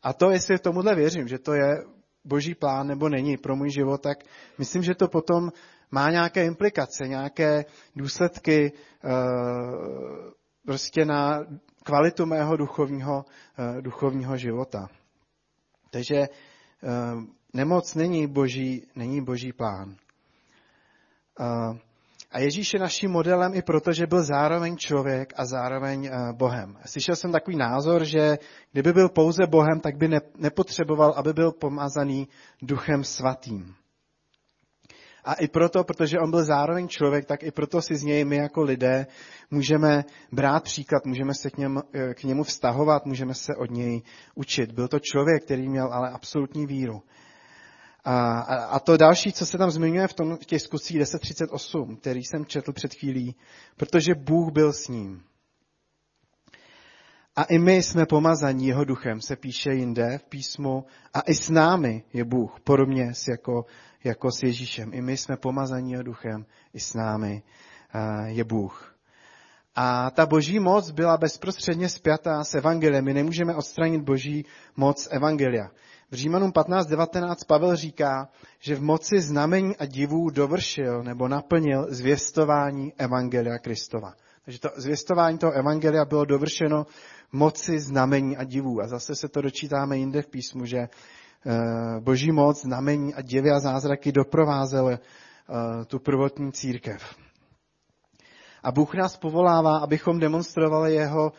A 0.03 0.13
to, 0.13 0.31
jestli 0.31 0.59
tomuhle 0.59 0.95
věřím, 0.95 1.29
že 1.29 1.39
to 1.39 1.53
je 1.53 1.85
boží 2.25 2.55
plán 2.55 2.87
nebo 2.87 3.09
není 3.09 3.37
pro 3.37 3.57
můj 3.57 3.71
život, 3.71 4.03
tak 4.03 4.19
myslím, 4.59 4.83
že 4.83 4.95
to 4.95 5.09
potom 5.09 5.53
má 5.91 6.11
nějaké 6.11 6.45
implikace, 6.45 7.09
nějaké 7.09 7.65
důsledky 7.97 8.73
uh, 9.05 9.11
prostě 10.67 11.05
na 11.05 11.45
kvalitu 11.85 12.27
mého 12.27 12.57
duchovního, 12.57 13.25
uh, 13.59 13.83
duchovního 13.83 14.37
života. 14.37 14.89
Takže 15.91 16.29
nemoc 17.53 17.95
není 17.95 18.27
boží, 18.27 18.87
není 18.97 19.25
boží 19.25 19.53
plán. 19.53 19.97
A 22.31 22.39
Ježíš 22.39 22.75
je 22.75 22.81
naším 22.81 23.11
modelem 23.11 23.55
i 23.55 23.63
proto, 23.63 23.93
že 23.93 24.07
byl 24.07 24.23
zároveň 24.25 24.77
člověk 24.77 25.33
a 25.37 25.47
zároveň 25.47 26.11
Bohem. 26.33 26.77
Slyšel 26.87 27.17
jsem 27.17 27.33
takový 27.33 27.57
názor, 27.57 28.05
že 28.05 28.39
kdyby 28.73 28.93
byl 28.93 29.09
pouze 29.09 29.47
Bohem, 29.47 29.81
tak 29.81 29.97
by 29.97 30.09
nepotřeboval, 30.39 31.15
aby 31.17 31.33
byl 31.33 31.53
pomazaný 31.53 32.29
duchem 32.63 33.05
svatým. 33.05 33.75
A 35.25 35.35
i 35.35 35.49
proto, 35.49 35.85
protože 35.85 36.19
on 36.19 36.31
byl 36.31 36.45
zároveň 36.45 36.89
člověk, 36.89 37.27
tak 37.27 37.43
i 37.43 37.51
proto 37.51 37.83
si 37.83 37.97
z 37.97 38.03
něj 38.03 38.25
my 38.25 38.37
jako 38.37 38.63
lidé 38.63 39.07
můžeme 39.51 40.05
brát 40.33 40.63
příklad, 40.63 41.07
můžeme 41.07 41.35
se 41.35 41.51
k 41.51 41.57
němu, 41.57 41.81
k 42.15 42.25
němu 42.25 42.43
vztahovat, 42.43 43.07
můžeme 43.07 43.35
se 43.35 43.57
od 43.57 43.71
něj 43.71 44.03
učit. 44.35 44.73
Byl 44.73 44.89
to 44.89 44.99
člověk, 44.99 45.45
který 45.45 45.69
měl 45.69 45.93
ale 45.93 46.11
absolutní 46.11 46.67
víru. 46.67 47.03
A, 48.05 48.41
a 48.65 48.79
to 48.79 48.97
další, 48.97 49.33
co 49.33 49.47
se 49.47 49.59
tam 49.59 49.71
zmiňuje 49.71 50.09
v, 50.09 50.15
tom, 50.15 50.37
v 50.37 50.47
těch 50.47 50.63
zkusích 50.63 50.97
1038, 50.97 51.97
který 51.97 52.25
jsem 52.25 52.47
četl 52.47 52.73
před 52.73 52.95
chvílí, 52.95 53.37
protože 53.77 54.15
Bůh 54.15 54.53
byl 54.53 54.73
s 54.73 54.89
ním. 54.89 55.23
A 57.37 57.45
i 57.45 57.59
my 57.59 57.83
jsme 57.83 58.07
pomazaní 58.07 58.67
jeho 58.67 58.85
duchem, 58.85 59.21
se 59.21 59.37
píše 59.37 59.73
jinde 59.73 60.19
v 60.19 60.25
písmu, 60.25 60.85
a 61.15 61.21
i 61.21 61.35
s 61.35 61.51
námi 61.51 62.05
je 62.13 62.25
Bůh, 62.25 62.61
podobně 62.65 63.13
jako, 63.31 63.65
jako 64.05 64.33
s 64.33 64.43
Ježíšem. 64.43 64.95
I 64.95 65.03
my 65.03 65.17
jsme 65.17 65.37
pomazaní 65.37 65.93
jeho 65.93 66.03
duchem, 66.03 66.47
i 66.75 66.81
s 66.81 66.95
námi 66.95 67.43
je 68.27 68.45
Bůh. 68.45 68.98
A 69.81 70.11
ta 70.11 70.27
boží 70.27 70.59
moc 70.59 70.91
byla 70.91 71.17
bezprostředně 71.17 71.89
spjatá 71.89 72.45
s 72.45 72.55
evangeliem. 72.55 73.05
My 73.05 73.15
nemůžeme 73.15 73.55
odstranit 73.55 74.03
boží 74.03 74.47
moc 74.77 75.09
evangelia. 75.11 75.71
V 76.11 76.15
Římanům 76.15 76.51
15.19 76.51 77.35
Pavel 77.47 77.77
říká, 77.77 78.29
že 78.59 78.75
v 78.75 78.83
moci 78.83 79.21
znamení 79.21 79.77
a 79.77 79.87
divů 79.87 80.31
dovršil 80.31 81.03
nebo 81.03 81.29
naplnil 81.29 81.87
zvěstování 81.91 82.93
Evangelia 82.99 83.59
Kristova. 83.59 84.15
Takže 84.45 84.61
to 84.61 84.69
zvěstování 84.77 85.39
toho 85.39 85.53
Evangelia 85.53 86.05
bylo 86.05 86.25
dovršeno 86.25 86.87
moci 87.33 87.81
znamení 87.81 88.37
a 88.37 88.45
divů. 88.45 88.81
A 88.83 88.89
zase 88.89 89.15
se 89.15 89.29
to 89.29 89.43
dočítáme 89.43 89.99
jinde 89.99 90.23
v 90.23 90.29
písmu, 90.29 90.67
že 90.67 90.79
eh, 90.79 90.89
boží 92.01 92.33
moc, 92.33 92.63
znamení 92.63 93.15
a 93.15 93.23
divy 93.23 93.51
a 93.51 93.61
zázraky 93.61 94.13
doprovázely 94.13 94.95
eh, 94.95 95.85
tu 95.85 95.99
prvotní 95.99 96.53
církev. 96.53 97.28
A 98.63 98.73
Bůh 98.73 98.95
nás 98.95 99.17
povolává, 99.17 99.79
abychom 99.79 100.19
demonstrovali 100.19 100.95
jeho, 100.95 101.33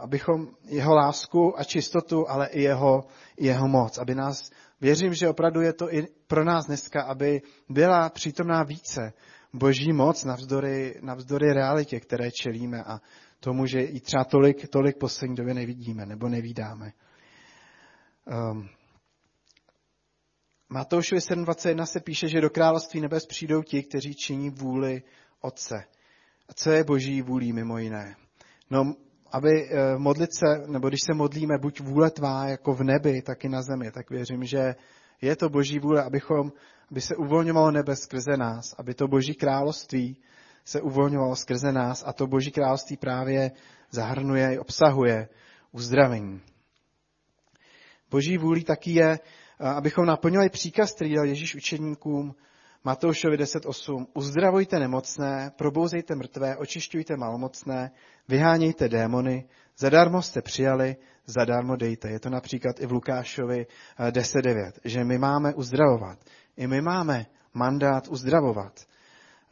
abychom 0.00 0.48
jeho 0.64 0.94
lásku 0.94 1.60
a 1.60 1.64
čistotu, 1.64 2.30
ale 2.30 2.46
i 2.46 2.62
jeho, 2.62 3.04
jeho 3.40 3.68
moc. 3.68 3.98
Aby 3.98 4.14
nás, 4.14 4.50
věřím, 4.80 5.14
že 5.14 5.28
opravdu 5.28 5.60
je 5.60 5.72
to 5.72 5.94
i 5.94 6.06
pro 6.26 6.44
nás 6.44 6.66
dneska, 6.66 7.02
aby 7.02 7.42
byla 7.68 8.08
přítomná 8.08 8.62
více 8.62 9.12
boží 9.52 9.92
moc 9.92 10.24
navzdory, 10.24 10.98
navzdory 11.02 11.52
realitě, 11.52 12.00
které 12.00 12.30
čelíme 12.30 12.82
a 12.82 13.00
tomu, 13.40 13.66
že 13.66 13.80
i 13.82 14.00
třeba 14.00 14.24
tolik, 14.24 14.68
tolik 14.68 14.98
poslední 14.98 15.36
době 15.36 15.54
nevidíme 15.54 16.06
nebo 16.06 16.28
nevídáme. 16.28 16.92
Um, 18.50 18.68
Matoušovi 20.68 21.20
7.21 21.20 21.84
se 21.84 22.00
píše, 22.00 22.28
že 22.28 22.40
do 22.40 22.50
království 22.50 23.00
nebes 23.00 23.26
přijdou 23.26 23.62
ti, 23.62 23.82
kteří 23.82 24.14
činí 24.14 24.50
vůli 24.50 25.02
Otce. 25.40 25.84
A 26.48 26.54
co 26.54 26.70
je 26.70 26.84
boží 26.84 27.22
vůlí 27.22 27.52
mimo 27.52 27.78
jiné? 27.78 28.16
No, 28.70 28.94
aby 29.32 29.68
eh, 29.68 29.98
modlit 29.98 30.34
se, 30.34 30.66
nebo 30.66 30.88
když 30.88 31.00
se 31.06 31.14
modlíme, 31.14 31.58
buď 31.58 31.80
vůle 31.80 32.10
tvá 32.10 32.48
jako 32.48 32.74
v 32.74 32.82
nebi, 32.82 33.22
tak 33.22 33.44
i 33.44 33.48
na 33.48 33.62
zemi, 33.62 33.90
tak 33.90 34.10
věřím, 34.10 34.44
že 34.44 34.74
je 35.20 35.36
to 35.36 35.48
boží 35.48 35.78
vůle, 35.78 36.02
abychom, 36.04 36.52
aby 36.90 37.00
se 37.00 37.16
uvolňovalo 37.16 37.70
nebe 37.70 37.96
skrze 37.96 38.36
nás, 38.36 38.74
aby 38.78 38.94
to 38.94 39.08
boží 39.08 39.34
království 39.34 40.16
se 40.64 40.80
uvolňovalo 40.80 41.36
skrze 41.36 41.72
nás 41.72 42.04
a 42.06 42.12
to 42.12 42.26
boží 42.26 42.50
království 42.50 42.96
právě 42.96 43.50
zahrnuje 43.90 44.54
i 44.54 44.58
obsahuje 44.58 45.28
uzdravení. 45.72 46.40
Boží 48.10 48.38
vůlí 48.38 48.64
taky 48.64 48.90
je, 48.90 49.18
eh, 49.60 49.68
abychom 49.68 50.06
naplňovali 50.06 50.50
příkaz, 50.50 50.92
který 50.92 51.14
dal 51.14 51.24
Ježíš 51.24 51.54
učeníkům, 51.54 52.34
Matoušovi 52.86 53.36
10.8. 53.36 54.06
Uzdravujte 54.14 54.78
nemocné, 54.78 55.50
probouzejte 55.58 56.14
mrtvé, 56.14 56.56
očišťujte 56.56 57.16
malomocné, 57.16 57.90
vyhánějte 58.28 58.88
démony, 58.88 59.48
zadarmo 59.78 60.22
jste 60.22 60.42
přijali, 60.42 60.96
zadarmo 61.24 61.76
dejte. 61.76 62.10
Je 62.10 62.20
to 62.20 62.30
například 62.30 62.80
i 62.80 62.86
v 62.86 62.92
Lukášovi 62.92 63.66
10.9, 64.10 64.72
eh, 64.84 64.88
že 64.88 65.04
my 65.04 65.18
máme 65.18 65.54
uzdravovat. 65.54 66.18
I 66.56 66.66
my 66.66 66.80
máme 66.80 67.26
mandát 67.54 68.08
uzdravovat. 68.08 68.80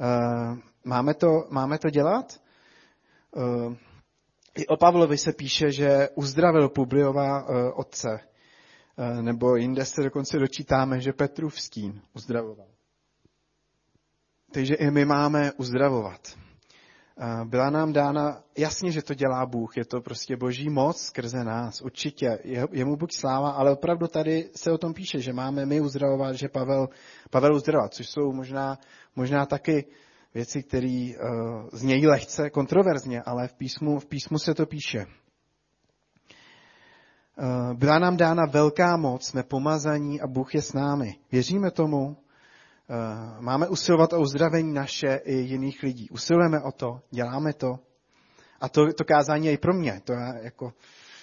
Eh, 0.01 0.57
máme 0.85 1.15
to, 1.15 1.45
máme 1.51 1.79
to 1.79 1.91
dělat? 1.91 2.41
Eh, 3.37 3.77
I 4.57 4.67
o 4.67 4.77
Pavlovi 4.77 5.19
se 5.19 5.33
píše, 5.33 5.73
že 5.73 6.09
uzdravil 6.15 6.69
Publiova 6.69 7.45
otce. 7.75 8.21
Nebo 9.21 9.57
jinde 9.57 9.85
se 9.85 10.03
dokonce 10.03 10.39
dočítáme, 10.39 11.01
že 11.01 11.13
Petrův 11.13 11.61
stín 11.61 12.03
uzdravoval. 12.13 12.74
Takže 14.55 14.75
i 14.75 14.91
my 14.91 15.05
máme 15.05 15.53
uzdravovat. 15.53 16.21
Byla 17.45 17.71
nám 17.71 17.93
dána, 17.93 18.41
jasně, 18.59 18.93
že 18.93 19.03
to 19.03 19.15
dělá 19.15 19.47
Bůh, 19.47 19.77
je 19.77 19.85
to 19.85 20.01
prostě 20.01 20.37
boží 20.37 20.71
moc 20.71 21.01
skrze 21.01 21.45
nás, 21.45 21.81
určitě, 21.83 22.39
je, 22.45 22.67
jemu 22.73 22.97
buď 22.97 23.15
sláva, 23.15 23.51
ale 23.51 23.73
opravdu 23.73 24.07
tady 24.07 24.51
se 24.57 24.73
o 24.73 24.79
tom 24.79 24.95
píše, 24.95 25.21
že 25.21 25.33
máme 25.33 25.67
my 25.67 25.81
uzdravovat, 25.81 26.35
že 26.35 26.49
Pavel, 26.49 26.89
Pavel 27.31 27.55
uzdravovat, 27.55 27.95
což 27.95 28.09
jsou 28.09 28.33
možná, 28.33 28.79
možná 29.17 29.47
taky 29.47 29.85
věci, 30.35 30.63
které 30.63 31.11
uh, 31.11 31.69
znějí 31.73 32.07
lehce 32.07 32.51
kontroverzně, 32.51 33.23
ale 33.23 33.49
v 33.49 33.55
písmu, 33.55 33.99
v 33.99 34.07
písmu 34.07 34.39
se 34.39 34.55
to 34.55 34.67
píše. 34.67 35.07
Uh, 37.39 37.75
byla 37.75 37.99
nám 37.99 38.17
dána 38.17 38.43
velká 38.51 38.97
moc, 38.97 39.27
jsme 39.27 39.43
pomazaní 39.43 40.21
a 40.21 40.27
Bůh 40.27 40.55
je 40.55 40.63
s 40.63 40.73
námi. 40.73 41.17
Věříme 41.33 41.71
tomu? 41.71 42.17
Eh, 42.91 43.41
máme 43.41 43.69
usilovat 43.69 44.13
o 44.13 44.21
uzdravení 44.21 44.73
naše 44.73 45.21
i 45.25 45.35
jiných 45.35 45.83
lidí. 45.83 46.11
Usilujeme 46.11 46.61
o 46.61 46.73
to, 46.73 47.01
děláme 47.11 47.53
to. 47.53 47.79
A 48.61 48.69
to, 48.69 48.93
to 48.93 49.05
kázání 49.05 49.47
je 49.47 49.53
i 49.53 49.59
pro 49.59 49.75
mě. 49.75 50.01
To 50.05 50.13
já, 50.13 50.35
jako, 50.35 50.73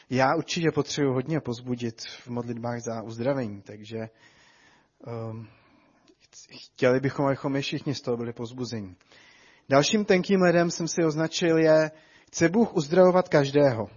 já 0.09 0.35
určitě 0.35 0.71
potřebuji 0.71 1.13
hodně 1.13 1.39
pozbudit 1.39 2.01
v 2.01 2.27
modlitbách 2.27 2.79
za 2.79 3.01
uzdravení, 3.01 3.61
takže 3.61 3.97
um, 5.29 5.47
chtěli 6.49 6.99
bychom, 6.99 7.25
abychom 7.25 7.51
my 7.51 7.61
všichni 7.61 7.95
z 7.95 8.01
toho 8.01 8.17
byli 8.17 8.33
pozbuzení. 8.33 8.95
Dalším 9.69 10.05
tenkým 10.05 10.41
ledem 10.41 10.71
jsem 10.71 10.87
si 10.87 11.05
označil 11.05 11.57
je, 11.57 11.91
chce 12.27 12.49
Bůh 12.49 12.73
uzdravovat 12.73 13.29
každého. 13.29 13.89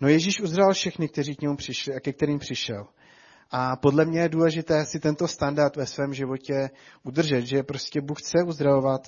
No 0.00 0.08
Ježíš 0.08 0.40
uzdravil 0.40 0.74
všechny, 0.74 1.08
kteří 1.08 1.36
k 1.36 1.42
němu 1.42 1.56
přišli 1.56 1.94
a 1.94 2.00
ke 2.00 2.12
kterým 2.12 2.38
přišel. 2.38 2.86
A 3.50 3.76
podle 3.76 4.04
mě 4.04 4.20
je 4.20 4.28
důležité 4.28 4.86
si 4.86 5.00
tento 5.00 5.28
standard 5.28 5.76
ve 5.76 5.86
svém 5.86 6.14
životě 6.14 6.70
udržet, 7.02 7.42
že 7.42 7.62
prostě 7.62 8.00
Bůh 8.00 8.18
chce 8.20 8.38
uzdravovat 8.46 9.00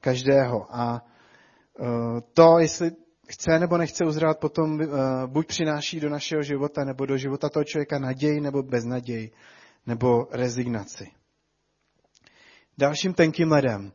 každého. 0.00 0.76
A 0.76 1.02
e, 1.80 1.84
to, 2.32 2.58
jestli 2.58 2.90
chce 3.28 3.58
nebo 3.58 3.78
nechce 3.78 4.04
uzdravovat, 4.04 4.38
potom 4.38 4.80
e, 4.82 4.86
buď 5.26 5.46
přináší 5.46 6.00
do 6.00 6.08
našeho 6.08 6.42
života 6.42 6.84
nebo 6.84 7.06
do 7.06 7.16
života 7.16 7.48
toho 7.48 7.64
člověka 7.64 7.98
naději 7.98 8.40
nebo 8.40 8.62
beznaději 8.62 9.30
nebo 9.86 10.26
rezignaci. 10.30 11.06
Dalším 12.78 13.14
tenkým 13.14 13.52
ledem. 13.52 13.92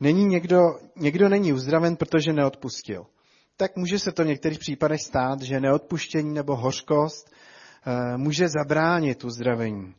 Není 0.00 0.24
někdo, 0.24 0.60
někdo 0.96 1.28
není 1.28 1.52
uzdraven, 1.52 1.96
protože 1.96 2.32
neodpustil. 2.32 3.06
Tak 3.56 3.76
může 3.76 3.98
se 3.98 4.12
to 4.12 4.24
v 4.24 4.26
některých 4.26 4.58
případech 4.58 5.00
stát, 5.00 5.42
že 5.42 5.60
neodpuštění 5.60 6.34
nebo 6.34 6.56
hořkost 6.56 7.30
může 8.16 8.48
zabránit 8.48 9.24
uzdravení. 9.24 9.94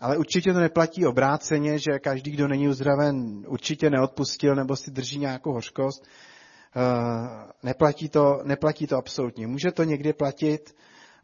Ale 0.00 0.16
určitě 0.16 0.52
to 0.52 0.60
neplatí 0.60 1.06
obráceně, 1.06 1.78
že 1.78 1.98
každý, 1.98 2.30
kdo 2.30 2.48
není 2.48 2.68
uzdraven, 2.68 3.44
určitě 3.48 3.90
neodpustil 3.90 4.54
nebo 4.54 4.76
si 4.76 4.90
drží 4.90 5.18
nějakou 5.18 5.52
hořkost. 5.52 6.04
Eh, 6.04 7.52
neplatí 7.62 8.08
to, 8.08 8.40
neplatí 8.44 8.86
to 8.86 8.96
absolutně. 8.96 9.46
Může 9.46 9.72
to 9.72 9.84
někdy 9.84 10.12
platit, 10.12 10.76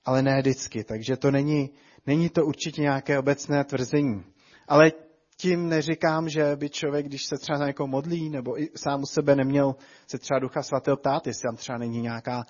ale 0.05 0.23
ne 0.23 0.41
vždycky. 0.41 0.85
Takže 0.85 1.17
to 1.17 1.31
není, 1.31 1.71
není 2.07 2.29
to 2.29 2.47
určitě 2.47 2.83
nějaké 2.83 3.19
obecné 3.19 3.65
tvrzení. 3.65 4.25
Ale 4.69 4.93
tím 5.37 5.69
neříkám, 5.69 6.29
že 6.29 6.57
by 6.57 6.71
člověk, 6.71 7.07
když 7.07 7.25
se 7.25 7.39
třeba 7.39 7.59
na 7.59 7.67
někoho 7.67 7.87
modlí, 7.87 8.31
nebo 8.31 8.61
i 8.61 8.69
sám 8.77 9.03
u 9.03 9.07
sebe 9.07 9.37
neměl 9.37 9.75
se 10.07 10.19
třeba 10.19 10.41
Ducha 10.41 10.63
Svatého 10.63 10.97
ptát, 10.97 11.27
jestli 11.27 11.43
tam 11.43 11.57
třeba 11.57 11.79
není 11.79 12.01
nějaká 12.01 12.45
Eh, 12.45 12.47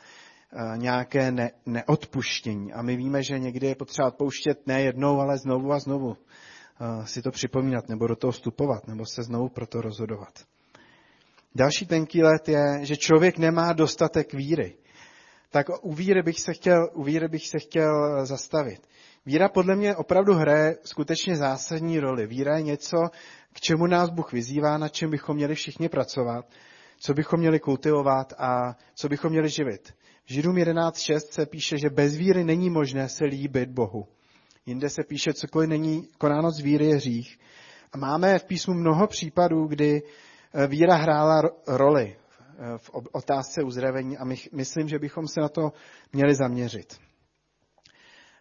nějaké 0.77 1.33
ne, 1.33 1.51
neodpuštění. 1.67 2.73
A 2.73 2.83
my 2.83 2.97
víme, 2.97 3.23
že 3.23 3.39
někdy 3.39 3.67
je 3.67 3.75
potřeba 3.75 4.09
odpouštět 4.09 4.67
ne 4.67 4.83
jednou, 4.83 5.21
ale 5.21 5.39
znovu 5.39 5.73
a 5.73 5.79
znovu 5.79 6.17
eh, 6.17 7.07
si 7.07 7.23
to 7.23 7.31
připomínat, 7.31 7.89
nebo 7.89 8.07
do 8.07 8.17
toho 8.17 8.31
vstupovat, 8.31 8.89
nebo 8.89 9.07
se 9.07 9.23
znovu 9.23 9.49
pro 9.49 9.67
to 9.67 9.81
rozhodovat. 9.81 10.33
Další 11.55 11.87
tenký 11.87 12.23
let 12.23 12.49
je, 12.49 12.79
že 12.83 12.97
člověk 12.97 13.39
nemá 13.39 13.73
dostatek 13.73 14.35
víry. 14.35 14.77
Tak 15.51 15.67
u 15.83 15.95
víry 15.95 16.23
bych 16.23 16.41
se 16.41 16.53
chtěl, 16.53 16.89
u 16.93 17.03
víry 17.03 17.29
bych 17.29 17.49
se 17.49 17.59
chtěl 17.59 18.27
zastavit. 18.27 18.89
Víra 19.27 19.49
podle 19.49 19.77
mě 19.77 19.97
opravdu 19.97 20.35
hraje 20.35 20.77
skutečně 20.85 21.37
zásadní 21.37 22.01
roli. 22.01 22.27
Víra 22.27 22.57
je 22.57 22.63
něco, 22.63 22.97
k 23.53 23.61
čemu 23.61 23.87
nás 23.87 24.11
Bůh 24.11 24.33
vyzývá, 24.33 24.79
na 24.79 24.89
čem 24.89 25.11
bychom 25.11 25.37
měli 25.37 25.55
všichni 25.55 25.89
pracovat, 25.89 26.47
co 26.99 27.15
bychom 27.15 27.41
měli 27.41 27.61
kultivovat 27.61 28.33
a 28.39 28.77
co 28.95 29.09
bychom 29.09 29.31
měli 29.31 29.49
živit. 29.49 29.95
Židům 30.27 30.57
11.6 30.57 31.19
se 31.31 31.47
píše, 31.47 31.79
že 31.79 31.91
bez 31.91 32.17
víry 32.17 32.45
není 32.45 32.71
možné 32.71 33.09
se 33.09 33.25
líbit 33.25 33.71
Bohu. 33.71 34.09
Jinde 34.67 34.91
se 34.91 35.03
píše, 35.05 35.33
cokoliv 35.35 35.69
není 35.69 36.09
konáno 36.19 36.51
z 36.51 36.61
víry 36.61 36.87
je 36.87 36.97
hřích. 36.97 37.39
A 37.93 37.99
máme 37.99 38.39
v 38.39 38.45
písmu 38.45 38.75
mnoho 38.75 39.07
případů, 39.07 39.67
kdy 39.67 40.03
eh, 40.03 40.67
víra 40.67 40.95
hrála 40.97 41.43
roli 41.67 42.17
eh, 42.17 42.79
v 42.79 42.91
otázce 43.13 43.63
uzdravení 43.63 44.19
a 44.19 44.25
my, 44.25 44.37
myslím, 44.53 44.89
že 44.89 44.99
bychom 44.99 45.29
se 45.29 45.41
na 45.41 45.49
to 45.49 45.73
měli 46.13 46.35
zaměřit. 46.35 46.99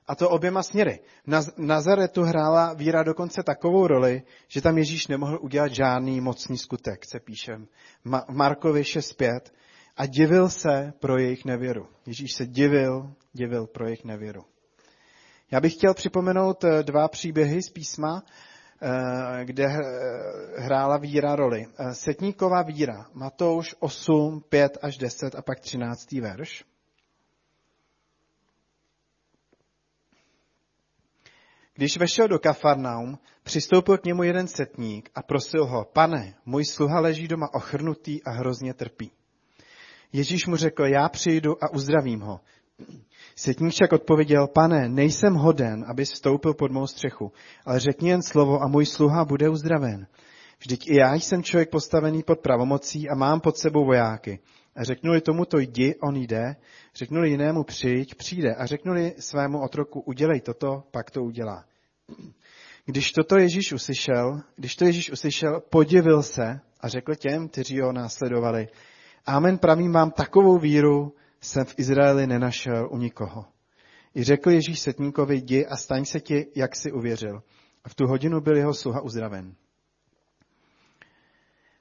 A 0.08 0.16
to 0.16 0.30
oběma 0.30 0.64
směry. 0.64 1.00
Na 1.28 1.42
Nazaretu 1.58 2.24
hrála 2.24 2.74
víra 2.74 3.04
dokonce 3.04 3.44
takovou 3.44 3.88
roli, 3.88 4.24
že 4.48 4.62
tam 4.62 4.78
Ježíš 4.78 5.08
nemohl 5.08 5.40
udělat 5.42 5.72
žádný 5.72 6.22
mocný 6.22 6.58
skutek, 6.58 7.06
se 7.06 7.20
píše 7.20 7.58
v 8.06 8.26
Markovi 8.30 8.82
6.5. 8.82 9.40
A 9.98 10.06
divil 10.06 10.50
se 10.50 10.94
pro 11.00 11.18
jejich 11.18 11.46
nevěru. 11.46 11.88
Ježíš 12.06 12.34
se 12.34 12.46
divil, 12.46 13.14
divil 13.34 13.68
pro 13.68 13.86
jejich 13.86 14.04
nevěru. 14.04 14.46
Já 15.52 15.60
bych 15.60 15.74
chtěl 15.74 15.94
připomenout 15.94 16.64
eh, 16.64 16.84
dva 16.84 17.08
příběhy 17.08 17.64
z 17.64 17.70
písma, 17.70 18.24
eh, 18.82 19.46
kde 19.46 19.66
eh, 19.66 19.78
hrála 20.62 20.98
víra 20.98 21.36
roli. 21.36 21.66
Setníková 21.94 22.62
víra, 22.62 23.06
Matouš 23.14 23.76
8, 23.80 24.44
5 24.50 24.78
až 24.82 24.98
10 24.98 25.36
a 25.36 25.42
pak 25.42 25.60
13. 25.60 26.12
verš. 26.12 26.64
Když 31.74 31.98
vešel 31.98 32.28
do 32.28 32.40
Kafarnaum, 32.40 33.20
přistoupil 33.44 33.98
k 33.98 34.06
němu 34.06 34.24
jeden 34.24 34.48
setník 34.48 35.10
a 35.16 35.24
prosil 35.24 35.66
ho, 35.66 35.86
pane, 35.86 36.36
můj 36.46 36.66
sluha 36.66 37.00
leží 37.00 37.28
doma 37.28 37.54
ochrnutý 37.54 38.24
a 38.24 38.32
hrozně 38.32 38.74
trpí. 38.74 39.12
Ježíš 40.14 40.48
mu 40.48 40.56
řekl, 40.56 40.86
já 40.86 41.10
přijdu 41.10 41.64
a 41.64 41.74
uzdravím 41.74 42.20
ho. 42.20 42.40
Setník 43.36 43.74
však 43.74 43.94
odpověděl, 43.94 44.48
pane, 44.48 44.90
nejsem 44.90 45.34
hoden, 45.34 45.86
aby 45.88 46.06
vstoupil 46.06 46.54
pod 46.54 46.72
mou 46.72 46.88
střechu, 46.88 47.32
ale 47.66 47.80
řekni 47.80 48.10
jen 48.10 48.22
slovo 48.22 48.64
a 48.64 48.68
můj 48.68 48.86
sluha 48.86 49.26
bude 49.26 49.50
uzdraven. 49.50 50.08
Vždyť 50.60 50.90
i 50.90 50.96
já 50.96 51.16
jsem 51.16 51.44
člověk 51.44 51.70
postavený 51.70 52.24
pod 52.24 52.40
pravomocí 52.40 53.10
a 53.10 53.16
mám 53.16 53.40
pod 53.40 53.58
sebou 53.58 53.86
vojáky. 53.86 54.40
A 54.76 54.84
řeknuli 54.84 55.22
tomuto 55.22 55.58
jdi, 55.58 55.96
on 56.04 56.16
jde, 56.16 56.56
řeknuli 56.96 57.30
jinému 57.30 57.64
přijď, 57.64 58.16
přijde 58.16 58.56
a 58.56 58.66
řeknuli 58.66 59.14
svému 59.20 59.62
otroku 59.62 60.00
udělej 60.00 60.42
toto, 60.42 60.84
pak 60.92 61.12
to 61.12 61.24
udělá. 61.24 61.66
Když 62.86 63.12
toto 63.12 63.38
Ježíš 63.38 63.74
uslyšel, 63.74 64.42
když 64.56 64.76
to 64.76 64.86
Ježíš 64.86 65.12
uslyšel, 65.12 65.62
podivil 65.70 66.24
se 66.24 66.60
a 66.82 66.88
řekl 66.88 67.16
těm, 67.16 67.48
kteří 67.48 67.80
ho 67.80 67.92
následovali, 67.92 68.68
Amen, 69.26 69.58
pravím 69.58 69.92
vám, 69.92 70.12
takovou 70.12 70.58
víru 70.58 71.14
jsem 71.42 71.66
v 71.66 71.80
Izraeli 71.80 72.28
nenašel 72.28 72.90
u 72.92 72.98
nikoho. 72.98 73.46
I 74.16 74.24
řekl 74.24 74.52
Ježíš 74.52 74.80
setníkovi, 74.80 75.36
jdi 75.36 75.66
a 75.66 75.76
staň 75.76 76.06
se 76.06 76.20
ti, 76.20 76.48
jak 76.56 76.76
si 76.76 76.92
uvěřil. 76.92 77.44
A 77.84 77.90
v 77.90 77.96
tu 77.96 78.08
hodinu 78.08 78.42
byl 78.42 78.58
jeho 78.58 78.74
sluha 78.74 79.02
uzdraven. 79.02 79.56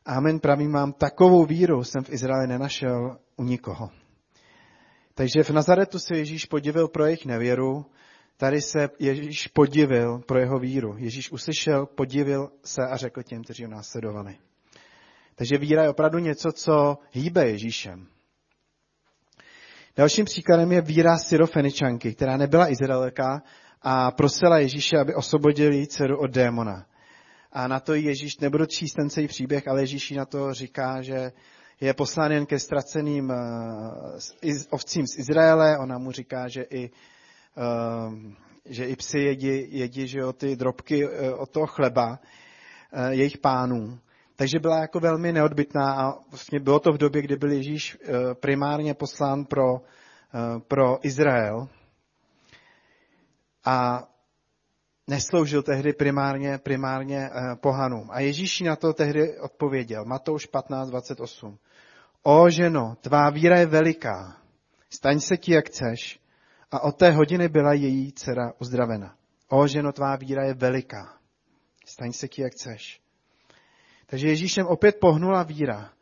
Amen, 0.06 0.40
pravím 0.40 0.73
vám, 0.73 0.92
takovou 0.92 1.44
víru 1.44 1.85
jsem 1.85 2.04
v 2.04 2.11
Izraeli 2.11 2.47
nenašel 2.47 3.18
u 3.37 3.44
nikoho. 3.44 3.90
Takže 5.14 5.42
v 5.42 5.50
Nazaretu 5.50 5.99
se 5.99 6.16
Ježíš 6.16 6.44
podivil 6.44 6.88
pro 6.88 7.04
jejich 7.04 7.26
nevěru, 7.26 7.87
tady 8.37 8.61
se 8.61 8.88
Ježíš 8.99 9.47
podivil 9.47 10.18
pro 10.18 10.38
jeho 10.38 10.59
víru. 10.59 10.94
Ježíš 10.99 11.32
uslyšel, 11.32 11.87
podivil 11.87 12.50
se 12.64 12.82
a 12.90 12.97
řekl 12.97 13.23
těm, 13.23 13.44
kteří 13.44 13.64
ho 13.64 13.70
následovali. 13.70 14.38
Takže 15.40 15.59
víra 15.59 15.82
je 15.82 15.90
opravdu 15.90 16.18
něco, 16.18 16.52
co 16.52 16.99
hýbe 17.12 17.48
Ježíšem. 17.48 18.07
Dalším 19.96 20.24
příkladem 20.24 20.72
je 20.72 20.81
víra 20.81 21.18
Syrofeničanky, 21.18 22.14
která 22.14 22.37
nebyla 22.37 22.70
Izraelka 22.70 23.42
a 23.83 24.11
prosila 24.11 24.59
Ježíše, 24.59 24.98
aby 24.98 25.14
osvobodil 25.14 25.72
její 25.72 25.87
dceru 25.87 26.18
od 26.18 26.31
démona. 26.31 26.87
A 27.53 27.68
na 27.68 27.81
to 27.81 27.94
Ježíš, 27.94 28.38
nebudu 28.38 28.66
číst 28.66 28.94
ten 28.94 29.11
celý 29.11 29.29
příběh, 29.29 29.68
ale 29.68 29.83
Ježíš 29.83 30.11
na 30.11 30.24
to 30.24 30.55
říká, 30.55 31.03
že 31.03 31.33
je 31.81 31.94
poslán 31.94 32.33
jen 32.33 32.46
ke 32.46 32.59
ztraceným 32.59 33.31
uh, 33.31 34.57
ovcím 34.70 35.07
z 35.07 35.18
Izraele. 35.18 35.79
Ona 35.79 35.98
mu 35.98 36.12
říká, 36.12 36.48
že 36.48 36.62
i, 36.62 36.90
uh, 37.57 38.14
že 38.64 38.85
i 38.85 38.96
psy 38.96 39.18
jedí, 39.18 39.79
jedí 39.79 40.09
že 40.09 40.18
jo, 40.18 40.33
ty 40.33 40.57
drobky 40.57 41.09
uh, 41.09 41.12
od 41.38 41.50
toho 41.50 41.66
chleba 41.66 42.11
uh, 42.11 43.09
jejich 43.09 43.38
pánů. 43.38 43.98
Takže 44.40 44.59
byla 44.59 44.81
jako 44.81 45.00
velmi 45.00 45.33
neodbitná 45.33 45.94
a 45.94 46.12
vlastně 46.31 46.61
bylo 46.61 46.81
to 46.81 46.92
v 46.92 46.98
době, 46.98 47.22
kdy 47.22 47.37
byl 47.37 47.53
Ježíš 47.53 47.98
uh, 47.98 48.35
primárně 48.35 48.94
poslán 48.94 49.44
pro, 49.44 49.72
uh, 49.74 49.81
pro 50.68 51.07
Izrael. 51.07 51.68
A 53.64 54.09
nesloužil 55.07 55.62
tehdy 55.62 55.92
primárně, 55.92 56.59
primárně 56.59 57.31
uh, 57.31 57.55
pohanům. 57.61 58.09
A 58.11 58.20
Ježíš 58.20 58.61
na 58.61 58.76
to 58.76 58.92
tehdy 58.92 59.38
odpověděl. 59.38 60.05
Matouš 60.05 60.48
15.28. 60.48 61.57
O 62.22 62.50
ženo, 62.50 62.96
tvá 63.00 63.31
víra 63.31 63.59
je 63.59 63.66
veliká, 63.66 64.37
staň 64.90 65.20
se 65.20 65.37
ti, 65.37 65.53
jak 65.53 65.66
chceš. 65.66 66.20
A 66.70 66.81
od 66.81 66.96
té 66.96 67.11
hodiny 67.11 67.48
byla 67.48 67.72
její 67.72 68.12
dcera 68.12 68.53
uzdravena. 68.59 69.14
O 69.48 69.66
ženo, 69.66 69.92
tvá 69.92 70.16
víra 70.16 70.44
je 70.44 70.55
veliká, 70.55 71.18
staň 71.87 72.12
se 72.12 72.29
ti, 72.29 72.42
jak 72.42 72.53
chceš. 72.53 73.00
Takže 74.11 74.29
Ježíšem 74.29 74.66
opět 74.66 75.01
pohnula 75.01 75.42
víra. 75.42 75.92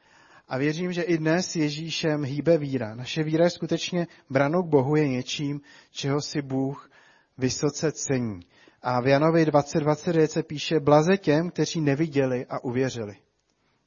A 0.49 0.59
věřím, 0.59 0.92
že 0.92 1.03
i 1.03 1.18
dnes 1.18 1.57
Ježíšem 1.57 2.25
hýbe 2.25 2.59
víra. 2.59 2.94
Naše 2.94 3.23
víra 3.23 3.44
je 3.44 3.51
skutečně 3.51 4.07
branou 4.31 4.62
k 4.62 4.66
Bohu, 4.66 4.97
je 4.97 5.09
něčím, 5.09 5.61
čeho 5.90 6.21
si 6.21 6.42
Bůh 6.42 6.90
vysoce 7.38 7.92
cení. 7.92 8.40
A 8.83 9.01
v 9.01 9.07
Janovi 9.07 9.44
20.29 9.44 10.27
se 10.27 10.42
píše, 10.42 10.81
blaze 10.81 11.16
těm, 11.16 11.51
kteří 11.51 11.81
neviděli 11.81 12.47
a 12.47 12.64
uvěřili. 12.64 13.16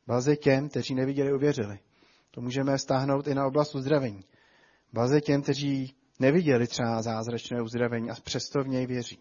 Blaze 0.07 0.36
těm, 0.36 0.69
kteří 0.69 0.95
neviděli 0.95 1.31
a 1.31 1.36
uvěřili. 1.36 1.79
To 2.31 2.41
můžeme 2.41 2.77
stáhnout 2.77 3.27
i 3.27 3.36
na 3.36 3.45
oblast 3.45 3.75
uzdravení. 3.75 4.23
Blaze 4.93 5.21
těm, 5.21 5.41
kteří 5.41 5.95
neviděli 6.19 6.67
třeba 6.67 7.01
zázračné 7.01 7.62
uzdravení 7.62 8.10
a 8.10 8.15
přesto 8.23 8.63
v 8.63 8.67
něj 8.67 8.86
věří. 8.86 9.19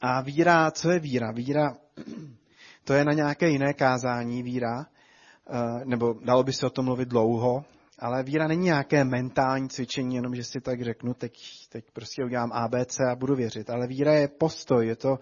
A 0.00 0.20
víra, 0.20 0.70
co 0.70 0.90
je 0.90 0.98
víra? 0.98 1.32
Víra, 1.32 1.76
to 2.84 2.92
je 2.92 3.04
na 3.04 3.12
nějaké 3.12 3.48
jiné 3.48 3.72
kázání 3.72 4.42
víra, 4.42 4.86
eh, 4.86 5.84
nebo 5.84 6.14
dalo 6.24 6.42
by 6.42 6.52
se 6.52 6.66
o 6.66 6.70
tom 6.70 6.84
mluvit 6.84 7.08
dlouho, 7.08 7.64
ale 7.98 8.22
víra 8.22 8.48
není 8.48 8.64
nějaké 8.64 9.04
mentální 9.04 9.68
cvičení, 9.68 10.16
jenom 10.16 10.34
že 10.34 10.44
si 10.44 10.60
tak 10.60 10.82
řeknu, 10.82 11.14
teď, 11.14 11.32
teď 11.68 11.84
prostě 11.92 12.24
udělám 12.24 12.52
ABC 12.52 13.00
a 13.00 13.16
budu 13.16 13.34
věřit. 13.34 13.70
Ale 13.70 13.86
víra 13.86 14.12
je 14.12 14.28
postoj, 14.28 14.86
je 14.86 14.96
to 14.96 15.18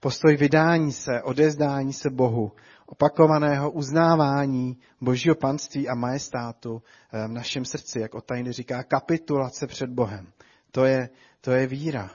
postoj 0.00 0.36
vydání 0.36 0.92
se, 0.92 1.22
odezdání 1.22 1.92
se 1.92 2.10
Bohu, 2.10 2.52
opakovaného 2.86 3.70
uznávání 3.70 4.78
Božího 5.00 5.34
panství 5.34 5.88
a 5.88 5.94
majestátu 5.94 6.82
eh, 7.12 7.28
v 7.28 7.32
našem 7.32 7.64
srdci, 7.64 8.00
jak 8.00 8.14
Otajny 8.14 8.52
říká, 8.52 8.82
kapitulace 8.82 9.66
před 9.66 9.90
Bohem. 9.90 10.26
To 10.70 10.84
je, 10.84 11.08
to 11.40 11.50
je 11.50 11.66
víra, 11.66 12.10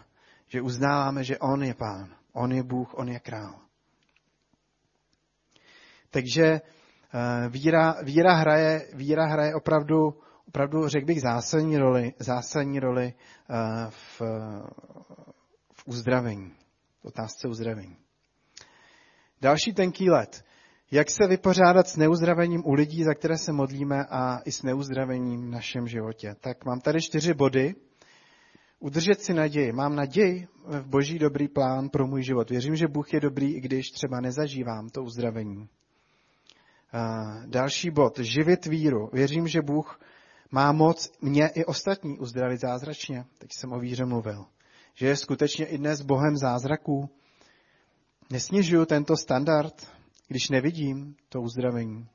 že 0.48 0.62
uznáváme, 0.62 1.24
že 1.24 1.38
On 1.38 1.64
je 1.64 1.74
Pán, 1.74 2.10
On 2.34 2.52
je 2.52 2.64
Bůh, 2.64 2.94
On 2.94 3.10
je 3.10 3.20
král. 3.20 3.65
Takže 6.16 6.44
eh, 6.46 6.62
víra, 7.50 7.96
víra, 8.04 8.34
hraje, 8.34 8.88
víra 8.94 9.26
hraje 9.26 9.56
opravdu, 9.56 10.14
opravdu, 10.48 10.88
řekl 10.88 11.06
bych, 11.06 11.22
zásadní 11.22 11.78
roli, 11.78 12.14
zásadní 12.20 12.80
roli 12.80 13.14
eh, 13.14 13.56
v, 13.90 14.22
v 15.74 15.88
uzdravení, 15.88 16.52
v 17.02 17.06
otázce 17.06 17.48
uzdravení. 17.48 17.98
Další 19.42 19.74
tenký 19.74 20.10
let. 20.10 20.44
Jak 20.92 21.08
se 21.10 21.28
vypořádat 21.28 21.88
s 21.88 21.98
neuzdravením 21.98 22.64
u 22.66 22.74
lidí, 22.74 23.04
za 23.04 23.14
které 23.14 23.38
se 23.38 23.52
modlíme 23.52 24.06
a 24.10 24.40
i 24.46 24.52
s 24.52 24.64
neuzdravením 24.64 25.48
v 25.48 25.52
našem 25.52 25.88
životě? 25.88 26.36
Tak 26.42 26.66
mám 26.66 26.80
tady 26.80 27.02
čtyři 27.02 27.34
body. 27.34 27.76
Udržet 28.80 29.22
si 29.22 29.34
naději. 29.34 29.72
Mám 29.72 29.96
naději 29.96 30.48
v 30.68 30.88
boží 30.88 31.20
dobrý 31.20 31.48
plán 31.48 31.90
pro 31.90 32.08
můj 32.08 32.24
život. 32.24 32.50
Věřím, 32.50 32.76
že 32.76 32.88
Bůh 32.88 33.14
je 33.14 33.20
dobrý, 33.20 33.56
i 33.56 33.62
když 33.62 33.92
třeba 33.92 34.22
nezažívám 34.22 34.90
to 34.90 35.04
uzdravení. 35.04 35.70
Další 37.46 37.92
bod. 37.92 38.20
Živit 38.20 38.66
víru. 38.66 39.10
Věřím, 39.14 39.48
že 39.48 39.62
Bůh 39.62 40.00
má 40.52 40.72
moc 40.72 41.12
mě 41.22 41.48
i 41.48 41.66
ostatní 41.66 42.20
uzdravit 42.20 42.62
zázračně. 42.62 43.26
Teď 43.38 43.50
jsem 43.54 43.74
o 43.74 43.80
víře 43.80 44.06
mluvil. 44.06 44.46
Že 44.94 45.08
je 45.08 45.16
skutečně 45.16 45.66
i 45.66 45.78
dnes 45.78 46.02
Bohem 46.02 46.38
zázraků. 46.38 47.10
Nesnižuju 48.30 48.86
tento 48.86 49.18
standard, 49.18 49.88
když 50.28 50.50
nevidím 50.50 51.16
to 51.30 51.42
uzdravení. 51.42 52.08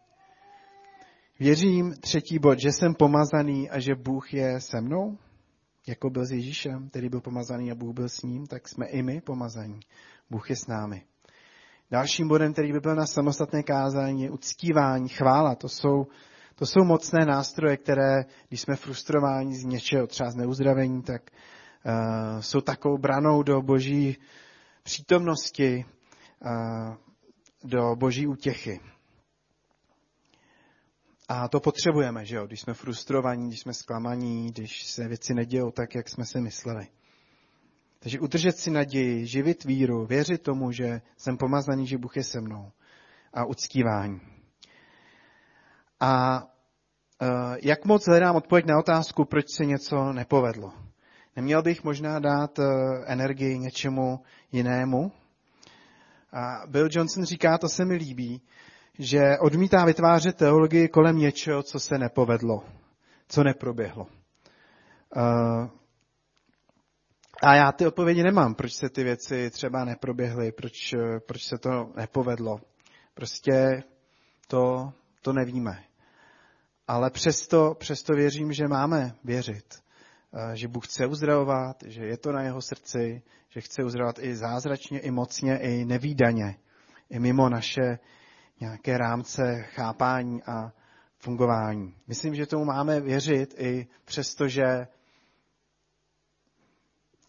Věřím, 1.40 1.95
třetí 2.01 2.38
bod, 2.38 2.59
že 2.59 2.73
jsem 2.73 2.95
pomazaný 2.95 3.71
a 3.71 3.81
že 3.81 3.95
Bůh 3.95 4.35
je 4.35 4.61
se 4.61 4.81
mnou. 4.81 5.19
jako 5.87 6.11
byl 6.11 6.27
s 6.27 6.31
Ježíšem, 6.31 6.88
který 6.88 7.09
byl 7.09 7.21
pomazaný 7.21 7.71
a 7.71 7.75
Bůh 7.75 7.95
byl 7.95 8.09
s 8.09 8.23
ním, 8.23 8.47
tak 8.47 8.69
jsme 8.69 8.87
i 8.87 9.03
my 9.03 9.21
pomazaní. 9.21 9.81
Bůh 10.31 10.51
je 10.51 10.57
s 10.57 10.66
námi. 10.66 11.03
Dalším 11.90 12.29
bodem, 12.29 12.53
který 12.53 12.72
by 12.72 12.81
byl 12.81 12.94
na 12.94 13.07
samostatné 13.07 13.62
kázání, 13.62 14.22
je 14.22 14.31
uctívání, 14.31 15.09
chvála. 15.09 15.55
To 15.55 15.68
jsou, 15.68 16.07
to 16.55 16.66
jsou 16.66 16.85
mocné 16.85 17.26
nástroje, 17.26 17.76
které, 17.76 18.24
když 18.48 18.61
jsme 18.61 18.76
frustrováni 18.76 19.55
z 19.55 19.64
něčeho, 19.64 20.07
třeba 20.07 20.31
z 20.31 20.37
neuzdravení, 20.37 21.03
tak 21.03 21.22
uh, 21.85 22.40
jsou 22.40 22.61
takovou 22.61 22.98
branou 22.98 23.42
do 23.42 23.62
boží 23.62 24.16
přítomnosti, 24.83 25.85
uh, 26.44 26.94
do 27.64 27.96
boží 27.96 28.26
útěchy. 28.26 28.81
A 31.29 31.48
to 31.48 31.61
potřebujeme, 31.61 32.24
že 32.24 32.37
jo? 32.37 32.46
Když 32.46 32.61
jsme 32.61 32.74
frustrovaní, 32.74 33.48
když 33.48 33.61
jsme 33.61 33.74
zklamaní, 33.74 34.50
když 34.50 34.87
se 34.87 35.09
věci 35.09 35.35
nedějou 35.35 35.70
tak, 35.70 35.94
jak 35.94 36.09
jsme 36.09 36.26
si 36.26 36.40
mysleli. 36.40 36.87
Takže 38.03 38.21
udržet 38.21 38.57
si 38.59 38.71
naději, 38.71 39.27
živit 39.27 39.65
víru, 39.65 40.07
věřit 40.07 40.43
tomu, 40.43 40.73
že 40.73 41.01
jsem 41.17 41.37
pomazaný, 41.37 41.87
že 41.87 41.99
Bůh 41.99 42.17
je 42.17 42.25
se 42.25 42.41
mnou. 42.41 42.73
A 43.35 43.45
uctívání. 43.45 44.21
A 46.01 46.43
uh, 46.43 47.29
jak 47.63 47.85
moc 47.85 48.07
hledám 48.07 48.37
odpověď 48.37 48.67
na 48.67 48.79
otázku, 48.79 49.25
proč 49.25 49.45
se 49.57 49.65
něco 49.65 50.13
nepovedlo? 50.13 50.73
Neměl 51.37 51.63
bych 51.63 51.85
možná 51.85 52.19
dát 52.19 52.59
uh, 52.59 52.65
energii 53.07 53.59
něčemu 53.59 54.21
jinému? 54.53 55.13
A 56.33 56.67
Bill 56.67 56.89
Johnson 56.91 57.25
říká, 57.25 57.59
to 57.59 57.69
se 57.69 57.85
mi 57.85 57.95
líbí, 57.95 58.43
že 58.99 59.39
odmítá 59.39 59.85
vytvářet 59.85 60.37
teologii 60.37 60.89
kolem 60.89 61.19
něčeho, 61.19 61.63
co 61.63 61.81
se 61.81 61.99
nepovedlo, 61.99 62.65
co 63.29 63.45
neproběhlo. 63.45 64.07
A 67.42 67.55
já 67.55 67.72
ty 67.72 67.87
odpovědi 67.87 68.22
nemám, 68.22 68.55
proč 68.55 68.72
se 68.72 68.88
ty 68.88 69.05
věci 69.05 69.50
třeba 69.50 69.85
neproběhly, 69.85 70.53
proč, 70.53 70.94
proč 71.26 71.44
se 71.44 71.59
to 71.59 71.92
nepovedlo. 71.96 72.61
Prostě 73.14 73.83
to, 74.46 74.92
to 75.22 75.33
nevíme. 75.33 75.85
Ale 76.88 77.11
přesto, 77.11 77.74
přesto 77.79 78.14
věřím, 78.14 78.53
že 78.53 78.68
máme 78.68 79.14
věřit, 79.24 79.74
uh, 80.31 80.53
že 80.53 80.68
Bůh 80.68 80.87
chce 80.87 81.07
uzdravovat, 81.07 81.76
že 81.87 82.05
je 82.05 82.16
to 82.16 82.33
na 82.33 82.42
jeho 82.42 82.62
srdci, 82.62 83.22
že 83.48 83.61
chce 83.61 83.85
uzdravovat 83.85 84.18
i 84.18 84.37
zázračně, 84.37 85.00
i 85.00 85.11
mocně, 85.11 85.59
i 85.59 85.85
nevýdaně, 85.85 86.57
i 87.11 87.18
mimo 87.18 87.48
naše 87.48 87.98
nějaké 88.61 88.98
rámce 88.98 89.62
chápání 89.62 90.42
a 90.42 90.72
fungování. 91.18 91.94
Myslím, 92.07 92.35
že 92.35 92.46
tomu 92.46 92.64
máme 92.64 93.00
věřit 93.00 93.55
i 93.59 93.87
přesto, 94.05 94.48
že 94.48 94.87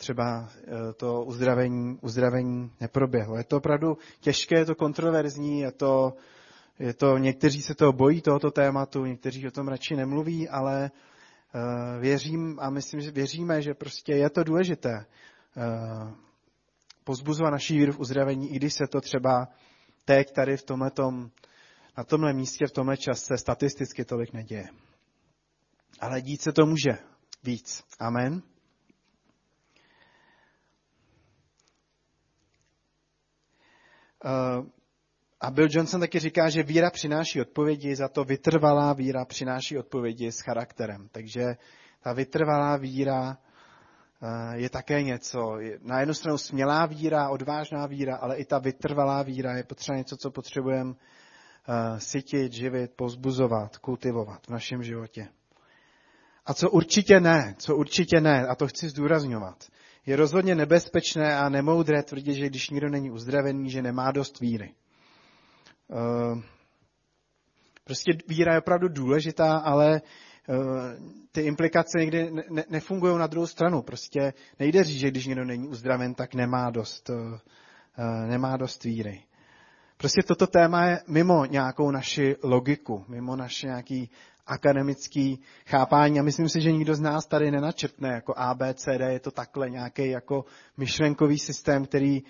třeba 0.02 0.50
eh, 0.56 0.94
to 0.94 1.24
uzdravení, 1.24 1.98
uzdravení 2.02 2.72
neproběhlo. 2.82 3.38
Je 3.38 3.44
to 3.44 3.58
opravdu 3.58 3.98
těžké, 4.20 4.56
je 4.56 4.66
to 4.66 4.76
kontroverzní, 4.76 5.60
je 5.60 5.72
to, 5.72 6.14
je 6.80 6.94
to, 6.94 7.18
někteří 7.18 7.62
se 7.62 7.76
toho 7.76 7.94
bojí 7.94 8.22
tohoto 8.22 8.52
tématu, 8.52 9.06
někteří 9.06 9.48
o 9.48 9.52
tom 9.52 9.68
radši 9.68 9.96
nemluví, 9.96 10.50
ale 10.50 10.92
uh, 10.92 12.02
věřím 12.02 12.58
a 12.62 12.70
myslím, 12.70 13.02
že 13.02 13.12
věříme, 13.12 13.62
že 13.62 13.74
prostě 13.74 14.14
je 14.14 14.30
to 14.30 14.44
důležité 14.44 15.06
uh, 15.56 16.12
pozbuzovat 17.04 17.52
naší 17.52 17.78
víru 17.78 17.94
v 17.94 18.00
uzdravení, 18.00 18.54
i 18.54 18.56
když 18.56 18.74
se 18.74 18.88
to 18.88 19.02
třeba 19.02 19.48
teď 20.06 20.32
tady 20.32 20.58
v 20.58 20.64
tomhletom, 20.64 21.30
na 21.98 22.04
tomhle 22.04 22.34
místě, 22.34 22.66
v 22.68 22.72
tomhle 22.72 22.98
čase 22.98 23.38
statisticky 23.38 24.06
tolik 24.06 24.34
neděje. 24.34 24.66
Ale 26.00 26.22
dít 26.22 26.42
se 26.42 26.52
to 26.52 26.66
může 26.66 26.98
víc. 27.44 27.84
Amen. 28.00 28.42
A 35.42 35.52
Bill 35.52 35.68
Johnson 35.72 36.00
taky 36.00 36.20
říká, 36.20 36.50
že 36.50 36.64
víra 36.64 36.90
přináší 36.90 37.42
odpovědi, 37.42 37.96
za 37.96 38.08
to 38.08 38.24
vytrvalá 38.24 38.94
víra 38.94 39.26
přináší 39.26 39.78
odpovědi 39.78 40.32
s 40.32 40.40
charakterem. 40.40 41.08
Takže 41.12 41.42
ta 42.04 42.14
vytrvalá 42.14 42.78
víra 42.78 43.38
je 44.54 44.70
také 44.70 45.04
něco. 45.04 45.58
Na 45.82 46.00
jednu 46.00 46.14
stranu 46.14 46.38
smělá 46.38 46.86
víra, 46.86 47.30
odvážná 47.30 47.86
víra, 47.86 48.16
ale 48.16 48.38
i 48.38 48.46
ta 48.46 48.60
vytrvalá 48.60 49.24
víra 49.24 49.58
je 49.58 49.64
potřeba 49.64 49.98
něco, 49.98 50.18
co 50.18 50.32
potřebujeme 50.32 50.94
sytit, 51.98 52.54
živit, 52.54 52.92
pozbuzovat, 52.96 53.78
kultivovat 53.78 54.48
v 54.48 54.50
našem 54.50 54.84
životě. 54.84 55.28
A 56.46 56.54
co 56.54 56.70
určitě 56.70 57.20
ne, 57.20 57.56
co 57.58 57.76
určitě 57.76 58.22
ne, 58.22 58.48
a 58.48 58.56
to 58.56 58.68
chci 58.68 58.90
zdůrazňovat, 58.90 59.64
je 60.06 60.16
rozhodně 60.16 60.56
nebezpečné 60.56 61.38
a 61.38 61.50
nemoudré 61.50 62.04
tvrdit, 62.04 62.34
že 62.34 62.50
když 62.50 62.70
někdo 62.70 62.90
není 62.90 63.12
uzdravený, 63.12 63.70
že 63.70 63.82
nemá 63.82 64.12
dost 64.12 64.40
víry. 64.40 64.74
Prostě 67.84 68.12
víra 68.28 68.54
je 68.54 68.60
opravdu 68.60 68.88
důležitá, 68.88 69.58
ale 69.58 70.02
Eh, 70.50 70.98
ty 71.32 71.42
implikace 71.42 72.00
někdy 72.00 72.32
ne, 72.50 72.64
nefungují 72.70 73.18
na 73.18 73.28
druhou 73.28 73.48
stranu. 73.48 73.82
Prostě 73.82 74.34
nejde 74.60 74.84
říct, 74.84 75.00
že 75.00 75.12
když 75.12 75.26
někdo 75.26 75.46
není 75.46 75.68
uzdraven, 75.68 76.14
tak 76.14 76.34
nemá 76.34 76.70
dost, 76.70 77.10
eh, 77.10 77.40
eh, 77.98 78.28
nemá 78.28 78.58
dost 78.58 78.84
víry. 78.84 79.24
Prostě 79.98 80.22
toto 80.28 80.48
téma 80.48 80.86
je 80.86 81.00
mimo 81.08 81.46
nějakou 81.46 81.92
naši 81.92 82.36
logiku, 82.44 83.06
mimo 83.08 83.36
naše 83.36 83.68
nějaký 83.68 84.10
akademický 84.52 85.40
chápání 85.66 86.20
a 86.20 86.24
myslím 86.24 86.50
si, 86.50 86.62
že 86.62 86.72
nikdo 86.72 86.96
z 86.96 87.00
nás 87.00 87.26
tady 87.26 87.52
nenačrtne 87.52 88.10
jako 88.10 88.34
A, 88.38 88.54
B, 88.54 88.74
C, 88.74 88.98
D, 88.98 89.14
je 89.14 89.20
to 89.20 89.32
takhle 89.32 89.70
nějaký 89.70 90.10
jako 90.10 90.46
myšlenkový 90.78 91.40
systém, 91.40 91.86
který 91.86 92.24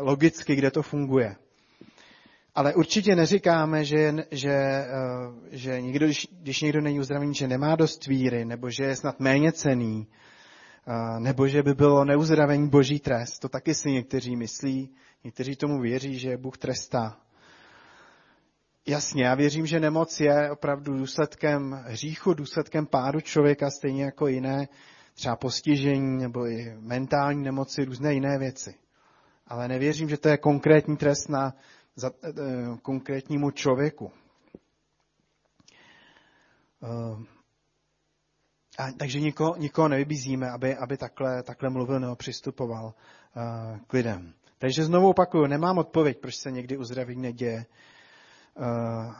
logicky, 0.00 0.56
kde 0.56 0.70
to 0.70 0.82
funguje. 0.82 1.36
Ale 2.54 2.74
určitě 2.74 3.16
neříkáme, 3.16 3.84
že, 3.84 4.14
že, 4.30 4.52
eh, 4.52 4.86
že 5.50 5.80
někdo, 5.80 6.06
když, 6.06 6.28
když 6.42 6.60
někdo 6.60 6.80
není 6.80 7.00
uzdravený, 7.00 7.34
že 7.34 7.48
nemá 7.48 7.76
dost 7.76 8.06
víry, 8.06 8.44
nebo 8.44 8.70
že 8.70 8.84
je 8.84 8.96
snad 8.96 9.20
méně 9.20 9.52
cený, 9.52 10.06
eh, 10.86 11.20
nebo 11.20 11.48
že 11.48 11.62
by 11.62 11.74
bylo 11.74 12.04
neuzdravení 12.04 12.68
boží 12.68 13.00
trest. 13.00 13.38
To 13.38 13.48
taky 13.48 13.74
si 13.74 13.90
někteří 13.90 14.36
myslí, 14.36 14.90
někteří 15.24 15.56
tomu 15.56 15.80
věří, 15.80 16.18
že 16.18 16.36
Bůh 16.36 16.58
trestá. 16.58 17.16
Jasně, 18.86 19.24
já 19.24 19.34
věřím, 19.34 19.66
že 19.66 19.80
nemoc 19.80 20.20
je 20.20 20.50
opravdu 20.50 20.98
důsledkem 20.98 21.84
hříchu, 21.86 22.34
důsledkem 22.34 22.86
pádu 22.86 23.20
člověka, 23.20 23.70
stejně 23.70 24.04
jako 24.04 24.26
jiné 24.26 24.68
třeba 25.14 25.36
postižení 25.36 26.18
nebo 26.22 26.46
i 26.46 26.76
mentální 26.80 27.42
nemoci, 27.42 27.84
různé 27.84 28.14
jiné 28.14 28.38
věci. 28.38 28.74
Ale 29.46 29.68
nevěřím, 29.68 30.08
že 30.08 30.16
to 30.18 30.28
je 30.28 30.36
konkrétní 30.36 30.96
trest 30.96 31.28
na 31.28 31.54
za, 31.96 32.10
eh, 32.24 32.32
konkrétnímu 32.82 33.50
člověku. 33.50 34.12
Eh, 36.82 37.40
a, 38.78 38.92
takže 38.92 39.20
nikoho, 39.20 39.56
nikoho 39.56 39.88
nevybízíme, 39.88 40.50
aby, 40.50 40.76
aby 40.76 40.96
takhle, 40.96 41.42
takhle 41.42 41.70
mluvil 41.70 42.00
nebo 42.00 42.16
přistupoval 42.16 42.84
uh, 42.84 43.78
k 43.86 43.92
lidem. 43.92 44.34
Takže 44.58 44.84
znovu 44.84 45.08
opakuju, 45.08 45.46
nemám 45.46 45.78
odpověď, 45.78 46.18
proč 46.18 46.36
se 46.36 46.50
někdy 46.50 46.76
uzdravení 46.76 47.22
neděje. 47.22 47.66
Uh, 48.56 49.14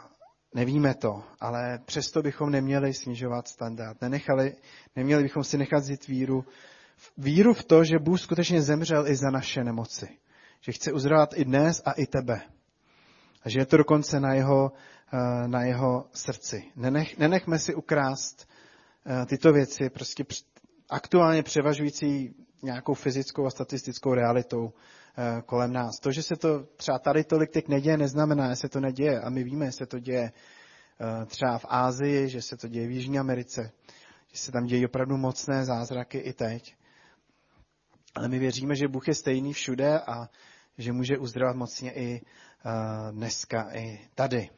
nevíme 0.54 0.94
to, 0.94 1.22
ale 1.40 1.78
přesto 1.84 2.22
bychom 2.22 2.50
neměli 2.50 2.94
snižovat 2.94 3.48
standard. 3.48 4.00
Nenechali, 4.02 4.56
neměli 4.96 5.22
bychom 5.22 5.44
si 5.44 5.58
nechat 5.58 5.84
zjít 5.84 6.06
víru, 6.06 6.44
víru 7.18 7.54
v 7.54 7.64
to, 7.64 7.84
že 7.84 7.98
Bůh 7.98 8.20
skutečně 8.20 8.62
zemřel 8.62 9.08
i 9.08 9.16
za 9.16 9.30
naše 9.30 9.64
nemoci. 9.64 10.08
Že 10.60 10.72
chce 10.72 10.92
uzdravovat 10.92 11.30
i 11.34 11.44
dnes 11.44 11.82
a 11.84 11.92
i 11.92 12.06
tebe. 12.06 12.40
A 13.42 13.48
že 13.48 13.60
je 13.60 13.66
to 13.66 13.76
dokonce 13.76 14.20
na 14.20 14.34
jeho, 14.34 14.72
eh, 15.12 15.48
na 15.48 15.62
jeho 15.62 16.06
srdci. 16.12 16.64
Nenech, 16.76 17.18
nenechme 17.18 17.58
si 17.58 17.74
ukrást 17.74 18.48
eh, 19.06 19.26
tyto 19.26 19.52
věci 19.52 19.90
prostě 19.90 20.24
aktuálně 20.90 21.42
převažující 21.42 22.34
nějakou 22.62 22.94
fyzickou 22.94 23.46
a 23.46 23.50
statistickou 23.50 24.14
realitou 24.14 24.72
eh, 24.72 24.99
kolem 25.46 25.72
nás. 25.72 26.00
To, 26.00 26.12
že 26.12 26.22
se 26.22 26.36
to 26.36 26.62
třeba 26.76 26.98
tady 26.98 27.24
tolik 27.24 27.50
teď 27.50 27.68
neděje, 27.68 27.96
neznamená, 27.96 28.50
že 28.50 28.56
se 28.56 28.68
to 28.68 28.80
neděje. 28.80 29.20
A 29.20 29.30
my 29.30 29.44
víme, 29.44 29.66
že 29.66 29.72
se 29.72 29.86
to 29.86 29.98
děje 29.98 30.32
třeba 31.26 31.58
v 31.58 31.66
Ázii, 31.68 32.28
že 32.28 32.42
se 32.42 32.56
to 32.56 32.68
děje 32.68 32.86
v 32.86 32.90
Jižní 32.90 33.18
Americe, 33.18 33.72
že 34.32 34.38
se 34.38 34.52
tam 34.52 34.66
dějí 34.66 34.86
opravdu 34.86 35.16
mocné 35.16 35.64
zázraky 35.64 36.18
i 36.18 36.32
teď. 36.32 36.74
Ale 38.14 38.28
my 38.28 38.38
věříme, 38.38 38.74
že 38.74 38.88
Bůh 38.88 39.08
je 39.08 39.14
stejný 39.14 39.52
všude 39.52 40.00
a 40.00 40.28
že 40.78 40.92
může 40.92 41.18
uzdravovat 41.18 41.56
mocně 41.56 41.92
i 41.92 42.20
dneska 43.10 43.70
i 43.74 44.08
tady. 44.14 44.48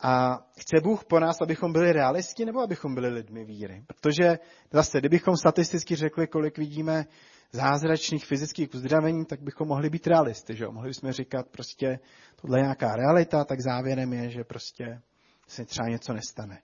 A 0.00 0.38
chce 0.58 0.80
Bůh 0.82 1.04
po 1.04 1.20
nás, 1.20 1.36
abychom 1.42 1.72
byli 1.72 1.92
realisti, 1.92 2.44
nebo 2.44 2.60
abychom 2.60 2.94
byli 2.94 3.08
lidmi 3.08 3.44
víry? 3.44 3.84
Protože 3.86 4.38
zase, 4.72 4.98
kdybychom 4.98 5.36
statisticky 5.36 5.96
řekli, 5.96 6.26
kolik 6.26 6.58
vidíme 6.58 7.04
zázračných 7.52 8.26
fyzických 8.26 8.74
uzdravení, 8.74 9.24
tak 9.24 9.42
bychom 9.42 9.68
mohli 9.68 9.90
být 9.90 10.06
realisty, 10.06 10.56
že 10.56 10.68
Mohli 10.68 10.88
bychom 10.88 11.12
říkat 11.12 11.48
prostě, 11.48 11.98
tohle 12.36 12.58
je 12.58 12.62
nějaká 12.62 12.96
realita, 12.96 13.44
tak 13.44 13.60
závěrem 13.60 14.12
je, 14.12 14.30
že 14.30 14.44
prostě 14.44 15.00
se 15.46 15.64
třeba 15.64 15.88
něco 15.88 16.12
nestane. 16.12 16.62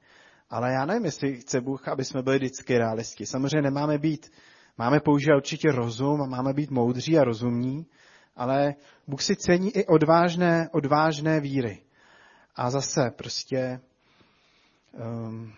Ale 0.50 0.72
já 0.72 0.86
nevím, 0.86 1.04
jestli 1.04 1.36
chce 1.36 1.60
Bůh, 1.60 1.88
aby 1.88 2.04
jsme 2.04 2.22
byli 2.22 2.36
vždycky 2.36 2.78
realisti. 2.78 3.26
Samozřejmě 3.26 3.62
nemáme 3.62 3.98
být, 3.98 4.32
máme 4.78 5.00
používat 5.00 5.36
určitě 5.36 5.68
rozum 5.68 6.22
a 6.22 6.26
máme 6.26 6.52
být 6.52 6.70
moudří 6.70 7.18
a 7.18 7.24
rozumní, 7.24 7.86
ale 8.36 8.74
Bůh 9.06 9.22
si 9.22 9.36
cení 9.36 9.76
i 9.76 9.86
odvážné, 9.86 10.68
odvážné 10.72 11.40
víry. 11.40 11.82
A 12.56 12.70
zase 12.70 13.10
prostě 13.16 13.80
um, 14.92 15.52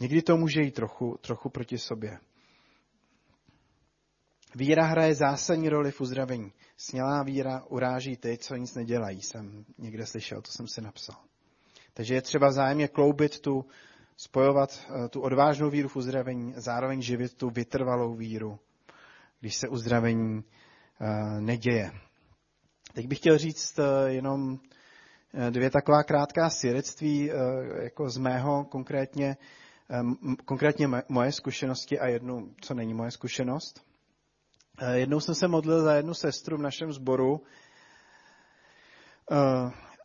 někdy 0.00 0.22
to 0.22 0.36
může 0.36 0.60
jít 0.60 0.74
trochu, 0.74 1.18
trochu 1.20 1.48
proti 1.48 1.78
sobě. 1.78 2.18
Víra 4.56 4.84
hraje 4.84 5.14
zásadní 5.14 5.68
roli 5.68 5.90
v 5.90 6.00
uzdravení. 6.00 6.52
Snělá 6.76 7.22
víra 7.22 7.62
uráží 7.68 8.16
ty, 8.16 8.38
co 8.38 8.56
nic 8.56 8.74
nedělají, 8.74 9.22
jsem 9.22 9.64
někde 9.78 10.06
slyšel, 10.06 10.42
to 10.42 10.50
jsem 10.50 10.68
si 10.68 10.80
napsal. 10.80 11.16
Takže 11.94 12.14
je 12.14 12.22
třeba 12.22 12.52
zájemně 12.52 12.88
kloubit 12.88 13.40
tu, 13.40 13.64
spojovat 14.16 14.80
eh, 15.04 15.08
tu 15.08 15.20
odvážnou 15.20 15.70
víru 15.70 15.88
v 15.88 15.96
uzdravení, 15.96 16.54
zároveň 16.56 17.02
živit 17.02 17.34
tu 17.34 17.50
vytrvalou 17.50 18.14
víru, 18.14 18.58
když 19.40 19.56
se 19.56 19.68
uzdravení 19.68 20.44
eh, 21.00 21.40
neděje. 21.40 21.92
Teď 22.92 23.06
bych 23.06 23.18
chtěl 23.18 23.38
říct 23.38 23.78
eh, 23.78 24.12
jenom 24.12 24.58
dvě 25.50 25.70
taková 25.70 26.02
krátká 26.02 26.50
svědectví, 26.50 27.30
jako 27.82 28.10
z 28.10 28.18
mého 28.18 28.64
konkrétně, 28.64 29.36
konkrétně 30.44 30.88
moje 31.08 31.32
zkušenosti 31.32 31.98
a 31.98 32.06
jednu, 32.06 32.54
co 32.60 32.74
není 32.74 32.94
moje 32.94 33.10
zkušenost. 33.10 33.93
Jednou 34.94 35.20
jsem 35.20 35.34
se 35.34 35.48
modlil 35.48 35.82
za 35.82 35.94
jednu 35.94 36.14
sestru 36.14 36.56
v 36.56 36.62
našem 36.62 36.92
sboru, 36.92 37.40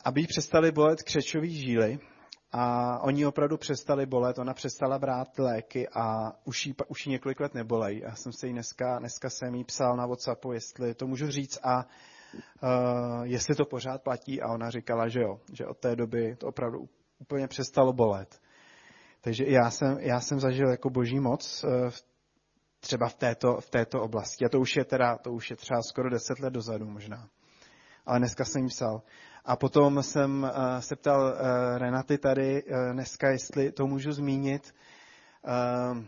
aby 0.04 0.22
jí 0.22 0.28
přestali 0.28 0.72
bolet 0.72 1.04
křečový 1.04 1.56
žíly 1.56 2.00
a 2.52 3.00
oni 3.00 3.26
opravdu 3.26 3.58
přestali 3.58 4.06
bolet, 4.06 4.40
ona 4.40 4.54
přestala 4.54 5.00
brát 5.00 5.40
léky 5.40 5.88
a 5.90 6.32
už 6.46 6.66
jí, 6.66 6.76
už 6.88 7.06
jí 7.06 7.12
několik 7.12 7.40
let 7.40 7.54
nebolej. 7.54 8.00
Já 8.00 8.16
jsem 8.16 8.34
se 8.34 8.48
jí 8.48 8.54
dneska, 8.54 9.00
dneska 9.00 9.30
jsem 9.30 9.56
jí 9.56 9.64
psal 9.64 9.98
na 9.98 10.06
Whatsappu, 10.06 10.52
jestli 10.52 10.96
to 10.96 11.08
můžu 11.08 11.28
říct 11.28 11.60
a 11.64 11.86
uh, 12.64 13.24
jestli 13.24 13.56
to 13.56 13.66
pořád 13.66 14.02
platí 14.04 14.42
a 14.42 14.54
ona 14.54 14.70
říkala, 14.70 15.08
že 15.08 15.20
jo, 15.20 15.40
že 15.54 15.66
od 15.66 15.78
té 15.78 15.96
doby 15.96 16.36
to 16.36 16.48
opravdu 16.48 16.90
úplně 17.20 17.48
přestalo 17.48 17.94
bolet. 17.94 18.40
Takže 19.22 19.46
já 19.48 19.72
jsem, 19.72 19.98
já 20.00 20.20
jsem 20.22 20.40
zažil 20.40 20.70
jako 20.70 20.90
boží 20.90 21.20
moc 21.20 21.64
uh, 21.64 21.90
třeba 22.80 23.10
v 23.10 23.14
této, 23.14 23.62
v 23.62 23.70
této 23.70 24.02
oblasti. 24.02 24.46
A 24.46 24.50
to 24.50 24.60
už 24.60 24.76
je 24.76 24.86
teda, 24.86 25.18
to 25.18 25.32
už 25.32 25.50
je 25.50 25.56
třeba 25.56 25.82
skoro 25.82 26.10
deset 26.10 26.40
let 26.40 26.54
dozadu 26.54 26.86
možná. 26.86 27.30
Ale 28.06 28.20
dneska 28.20 28.46
jsem 28.46 28.64
jí 28.64 28.70
psal. 28.70 29.02
A 29.46 29.56
potom 29.56 30.04
jsem 30.04 30.44
uh, 30.44 30.80
se 30.80 30.96
ptal 30.96 31.22
uh, 31.22 31.78
Renaty 31.78 32.18
tady 32.18 32.64
uh, 32.64 32.94
dneska, 32.94 33.30
jestli 33.30 33.72
to 33.72 33.88
můžu 33.88 34.12
zmínit. 34.12 34.76
Uh, 35.48 36.04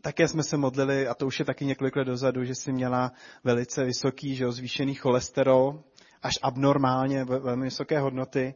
také 0.00 0.28
jsme 0.28 0.42
se 0.42 0.56
modlili, 0.56 1.08
a 1.08 1.14
to 1.14 1.26
už 1.26 1.38
je 1.38 1.44
taky 1.44 1.64
několik 1.64 1.96
let 1.96 2.04
dozadu, 2.04 2.44
že 2.44 2.54
si 2.54 2.72
měla 2.72 3.12
velice 3.44 3.84
vysoký, 3.84 4.36
že 4.36 4.52
zvýšený 4.52 4.94
cholesterol, 4.94 5.82
až 6.22 6.34
abnormálně, 6.42 7.24
velmi 7.24 7.64
vysoké 7.64 8.00
hodnoty. 8.00 8.54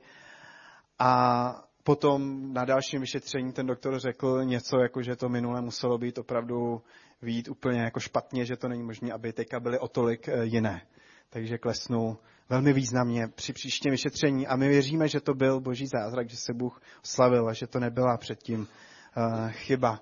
A 0.98 1.64
potom 1.84 2.52
na 2.52 2.64
dalším 2.64 3.00
vyšetření 3.00 3.52
ten 3.52 3.66
doktor 3.66 3.98
řekl 3.98 4.44
něco, 4.44 4.78
jako 4.78 5.02
že 5.02 5.16
to 5.16 5.28
minule 5.28 5.60
muselo 5.60 5.98
být 5.98 6.18
opravdu 6.18 6.82
vít 7.22 7.48
úplně 7.48 7.80
jako 7.80 8.00
špatně, 8.00 8.44
že 8.44 8.56
to 8.56 8.68
není 8.68 8.82
možné, 8.82 9.12
aby 9.12 9.32
teďka 9.32 9.60
byly 9.60 9.78
o 9.78 9.88
tolik 9.88 10.28
jiné. 10.42 10.82
Takže 11.30 11.58
klesnul 11.58 12.18
velmi 12.48 12.72
významně 12.72 13.28
při 13.28 13.52
příštím 13.52 13.90
vyšetření 13.90 14.46
a 14.46 14.56
my 14.56 14.68
věříme, 14.68 15.08
že 15.08 15.20
to 15.20 15.34
byl 15.34 15.60
boží 15.60 15.86
zázrak, 15.86 16.30
že 16.30 16.36
se 16.36 16.52
Bůh 16.54 16.82
slavil 17.02 17.48
a 17.48 17.52
že 17.52 17.66
to 17.66 17.80
nebyla 17.80 18.16
předtím 18.16 18.60
uh, 18.60 19.50
chyba. 19.50 20.00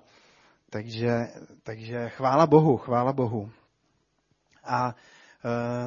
Takže, 0.69 1.09
takže 1.63 2.09
chvála 2.09 2.47
Bohu, 2.47 2.77
chvála 2.77 3.13
Bohu. 3.13 3.51
A 4.63 4.95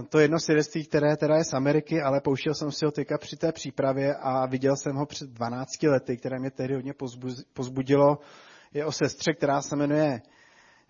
to 0.08 0.18
jedno 0.18 0.40
svědectví, 0.40 0.84
které 0.86 1.16
teda 1.16 1.36
je 1.36 1.44
z 1.44 1.52
Ameriky, 1.52 2.02
ale 2.02 2.20
pouštěl 2.20 2.54
jsem 2.54 2.72
si 2.72 2.84
ho 2.84 2.90
teďka 2.90 3.18
při 3.18 3.36
té 3.36 3.52
přípravě 3.52 4.14
a 4.14 4.46
viděl 4.46 4.76
jsem 4.76 4.96
ho 4.96 5.06
před 5.06 5.30
12 5.30 5.82
lety, 5.82 6.16
které 6.16 6.38
mě 6.38 6.50
tehdy 6.50 6.74
hodně 6.74 6.92
pozbudilo. 7.52 8.18
Je 8.74 8.84
o 8.84 8.92
sestře, 8.92 9.32
která 9.32 9.62
se 9.62 9.76
jmenuje 9.76 10.20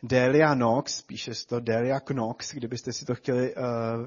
Delia 0.03 0.55
Knox, 0.55 1.03
píše 1.03 1.35
se 1.35 1.47
to 1.47 1.61
Delia 1.61 2.01
Knox, 2.01 2.55
kdybyste 2.55 2.93
si 2.93 3.05
to 3.05 3.15
chtěli 3.15 3.55
uh, 3.55 3.63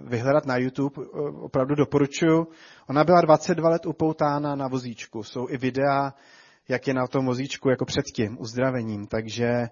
vyhledat 0.10 0.46
na 0.46 0.58
YouTube, 0.58 1.02
uh, 1.02 1.44
opravdu 1.44 1.76
doporučuju. 1.76 2.48
Ona 2.90 3.04
byla 3.04 3.22
22 3.22 3.70
let 3.70 3.86
upoutána 3.86 4.56
na 4.56 4.68
vozíčku. 4.68 5.24
Jsou 5.24 5.50
i 5.50 5.58
videa, 5.58 6.14
jak 6.68 6.88
je 6.88 6.94
na 6.94 7.08
tom 7.08 7.26
vozíčku 7.26 7.70
jako 7.70 7.86
před 7.86 8.06
tím 8.16 8.38
uzdravením, 8.40 9.08
takže 9.08 9.70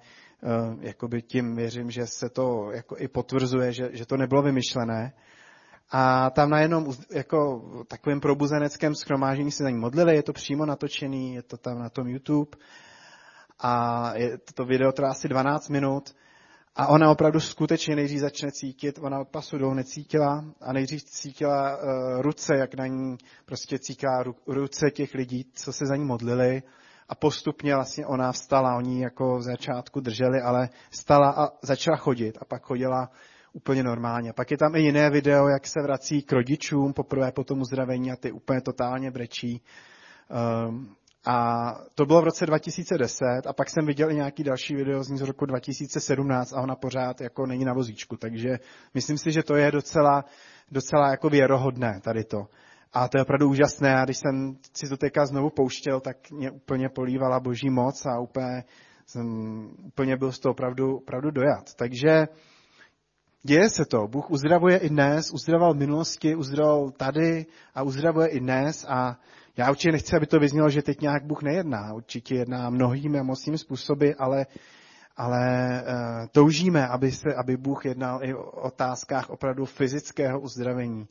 jakoby 0.80 1.22
tím 1.22 1.56
věřím, 1.56 1.92
že 1.92 2.08
se 2.08 2.30
to 2.30 2.72
jako 2.72 2.96
i 2.98 3.08
potvrzuje, 3.08 3.74
že, 3.74 3.90
že 3.94 4.06
to 4.06 4.18
nebylo 4.18 4.42
vymyšlené. 4.42 5.14
A 5.92 6.30
tam 6.30 6.50
na 6.50 6.60
jenom 6.60 6.86
jako 7.12 7.62
takovém 7.88 8.20
probuzeneckém 8.20 8.96
schromáždění 8.96 9.52
se 9.52 9.64
za 9.64 9.70
ní 9.70 9.78
modlili, 9.78 10.16
je 10.16 10.24
to 10.24 10.34
přímo 10.34 10.66
natočený, 10.66 11.34
je 11.34 11.42
to 11.42 11.58
tam 11.58 11.80
na 11.80 11.90
tom 11.90 12.08
YouTube. 12.08 12.58
A 13.60 14.14
je, 14.16 14.38
to 14.54 14.66
video 14.66 14.92
trvá 14.92 15.10
asi 15.10 15.30
12 15.30 15.70
minut. 15.70 16.16
A 16.76 16.88
ona 16.88 17.12
opravdu 17.12 17.40
skutečně 17.40 17.96
nejdřív 17.96 18.20
začne 18.20 18.52
cítit, 18.52 19.00
ona 19.02 19.20
od 19.20 19.28
pasu 19.28 19.58
dolů 19.58 19.74
necítila 19.74 20.46
a 20.62 20.74
nejdřív 20.74 21.04
cítila 21.04 21.78
uh, 21.78 22.22
ruce, 22.22 22.58
jak 22.58 22.76
na 22.76 22.88
ní 22.88 23.18
prostě 23.46 23.80
cítila 23.80 24.24
ru, 24.24 24.36
ruce 24.48 24.92
těch 24.92 25.14
lidí, 25.14 25.46
co 25.54 25.74
se 25.74 25.86
za 25.86 25.96
ní 25.96 26.06
modlili 26.06 26.64
a 27.10 27.16
postupně 27.16 27.76
vlastně 27.76 28.06
ona 28.06 28.32
vstala, 28.32 28.76
oni 28.76 29.04
jako 29.04 29.38
v 29.38 29.42
začátku 29.42 30.00
drželi, 30.00 30.42
ale 30.42 30.70
stala 30.92 31.30
a 31.30 31.50
začala 31.62 31.98
chodit 31.98 32.38
a 32.42 32.46
pak 32.46 32.64
chodila 32.64 33.10
úplně 33.54 33.84
normálně. 33.84 34.34
Pak 34.34 34.52
je 34.52 34.58
tam 34.58 34.76
i 34.76 34.82
jiné 34.82 35.10
video, 35.10 35.48
jak 35.48 35.68
se 35.68 35.82
vrací 35.82 36.22
k 36.22 36.32
rodičům 36.32 36.94
poprvé 36.94 37.32
po 37.32 37.44
tomu 37.44 37.62
uzdravení 37.62 38.12
a 38.12 38.16
ty 38.16 38.32
úplně 38.32 38.62
totálně 38.62 39.12
brečí. 39.12 39.62
Um, 40.68 40.96
a 41.26 41.72
to 41.96 42.06
bylo 42.06 42.22
v 42.22 42.24
roce 42.24 42.46
2010 42.46 43.48
a 43.48 43.54
pak 43.54 43.70
jsem 43.70 43.86
viděl 43.86 44.12
i 44.12 44.16
nějaký 44.16 44.44
další 44.44 44.76
video 44.76 45.04
z 45.04 45.10
ní 45.10 45.18
z 45.18 45.22
roku 45.22 45.46
2017 45.46 46.54
a 46.54 46.62
ona 46.62 46.76
pořád 46.76 47.22
jako 47.22 47.46
není 47.46 47.66
na 47.66 47.74
vozíčku, 47.74 48.18
takže 48.18 48.60
myslím 48.94 49.18
si, 49.18 49.32
že 49.32 49.44
to 49.44 49.56
je 49.56 49.72
docela, 49.72 50.26
docela 50.72 51.12
jako 51.12 51.30
věrohodné 51.30 52.00
tady 52.04 52.24
to. 52.24 52.48
A 52.94 53.08
to 53.08 53.18
je 53.18 53.22
opravdu 53.22 53.50
úžasné 53.50 53.96
a 53.96 54.06
když 54.06 54.18
jsem 54.18 54.58
si 54.74 54.90
to 54.90 54.98
teďka 54.98 55.26
znovu 55.26 55.50
pouštěl, 55.50 56.00
tak 56.00 56.32
mě 56.32 56.52
úplně 56.52 56.90
polívala 56.90 57.40
boží 57.40 57.70
moc 57.70 58.06
a 58.06 58.20
úplně, 58.20 58.64
jsem, 59.06 59.26
úplně 59.84 60.18
byl 60.18 60.32
z 60.32 60.40
toho 60.40 60.52
opravdu, 60.52 60.98
opravdu 60.98 61.32
dojat. 61.32 61.74
Takže 61.76 62.28
děje 63.44 63.70
se 63.70 63.86
to. 63.86 64.08
Bůh 64.08 64.32
uzdravuje 64.32 64.78
i 64.78 64.90
dnes, 64.90 65.32
uzdravoval 65.34 65.74
v 65.74 65.78
minulosti, 65.78 66.36
uzdravoval 66.36 66.92
tady 66.92 67.46
a 67.76 67.84
uzdravuje 67.84 68.28
i 68.28 68.40
dnes 68.40 68.86
a 68.90 69.20
já 69.58 69.70
určitě 69.70 69.92
nechci, 69.92 70.16
aby 70.16 70.28
to 70.28 70.40
vyznělo, 70.40 70.70
že 70.70 70.82
teď 70.82 71.02
nějak 71.02 71.26
Bůh 71.26 71.44
nejedná. 71.44 71.94
Určitě 71.94 72.36
jedná 72.36 72.70
mnohými 72.70 73.20
a 73.20 73.24
mocnými 73.24 73.58
způsoby, 73.58 74.10
ale, 74.20 74.46
ale 75.18 75.44
uh, 75.82 76.28
toužíme, 76.32 76.88
aby, 76.88 77.12
se, 77.12 77.34
aby 77.36 77.58
Bůh 77.58 77.86
jednal 77.86 78.20
i 78.24 78.34
o 78.34 78.44
otázkách 78.44 79.30
opravdu 79.30 79.66
fyzického 79.66 80.40
uzdravení. 80.40 81.08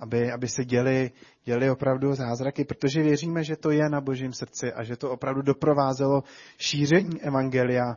Aby, 0.00 0.32
aby 0.32 0.48
se 0.48 0.64
děli, 0.64 1.10
děli 1.44 1.70
opravdu 1.70 2.14
zázraky, 2.14 2.64
protože 2.64 3.02
věříme, 3.02 3.44
že 3.44 3.56
to 3.56 3.70
je 3.70 3.88
na 3.88 4.00
božím 4.00 4.32
srdci 4.32 4.72
a 4.72 4.82
že 4.82 4.96
to 4.96 5.10
opravdu 5.10 5.42
doprovázelo 5.42 6.22
šíření 6.58 7.22
evangelia 7.22 7.96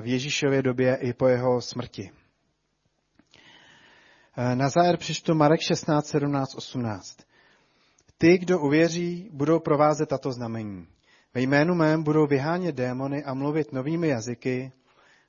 v 0.00 0.06
Ježíšově 0.06 0.62
době 0.62 0.96
i 1.00 1.12
po 1.12 1.28
jeho 1.28 1.60
smrti. 1.60 2.10
Na 4.54 4.68
závěr 4.68 4.96
přečtu 4.96 5.34
Marek 5.34 5.60
16, 5.60 6.06
17, 6.06 6.54
18. 6.54 7.16
Ty, 8.18 8.38
kdo 8.38 8.60
uvěří, 8.60 9.30
budou 9.32 9.60
provázet 9.60 10.08
tato 10.08 10.32
znamení. 10.32 10.86
Ve 11.34 11.40
jménu 11.40 11.74
mém 11.74 12.02
budou 12.02 12.26
vyhánět 12.26 12.74
démony 12.74 13.24
a 13.24 13.34
mluvit 13.34 13.72
novými 13.72 14.08
jazyky, 14.08 14.72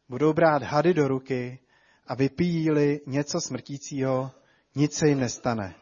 budou 0.10 0.34
brát 0.34 0.64
hady 0.64 0.94
do 0.94 1.08
ruky 1.08 1.60
a 2.08 2.16
vypíjí 2.16 2.70
něco 3.06 3.42
smrtícího, 3.42 4.32
nic 4.76 4.94
se 4.94 5.08
jim 5.08 5.20
nestane. 5.20 5.76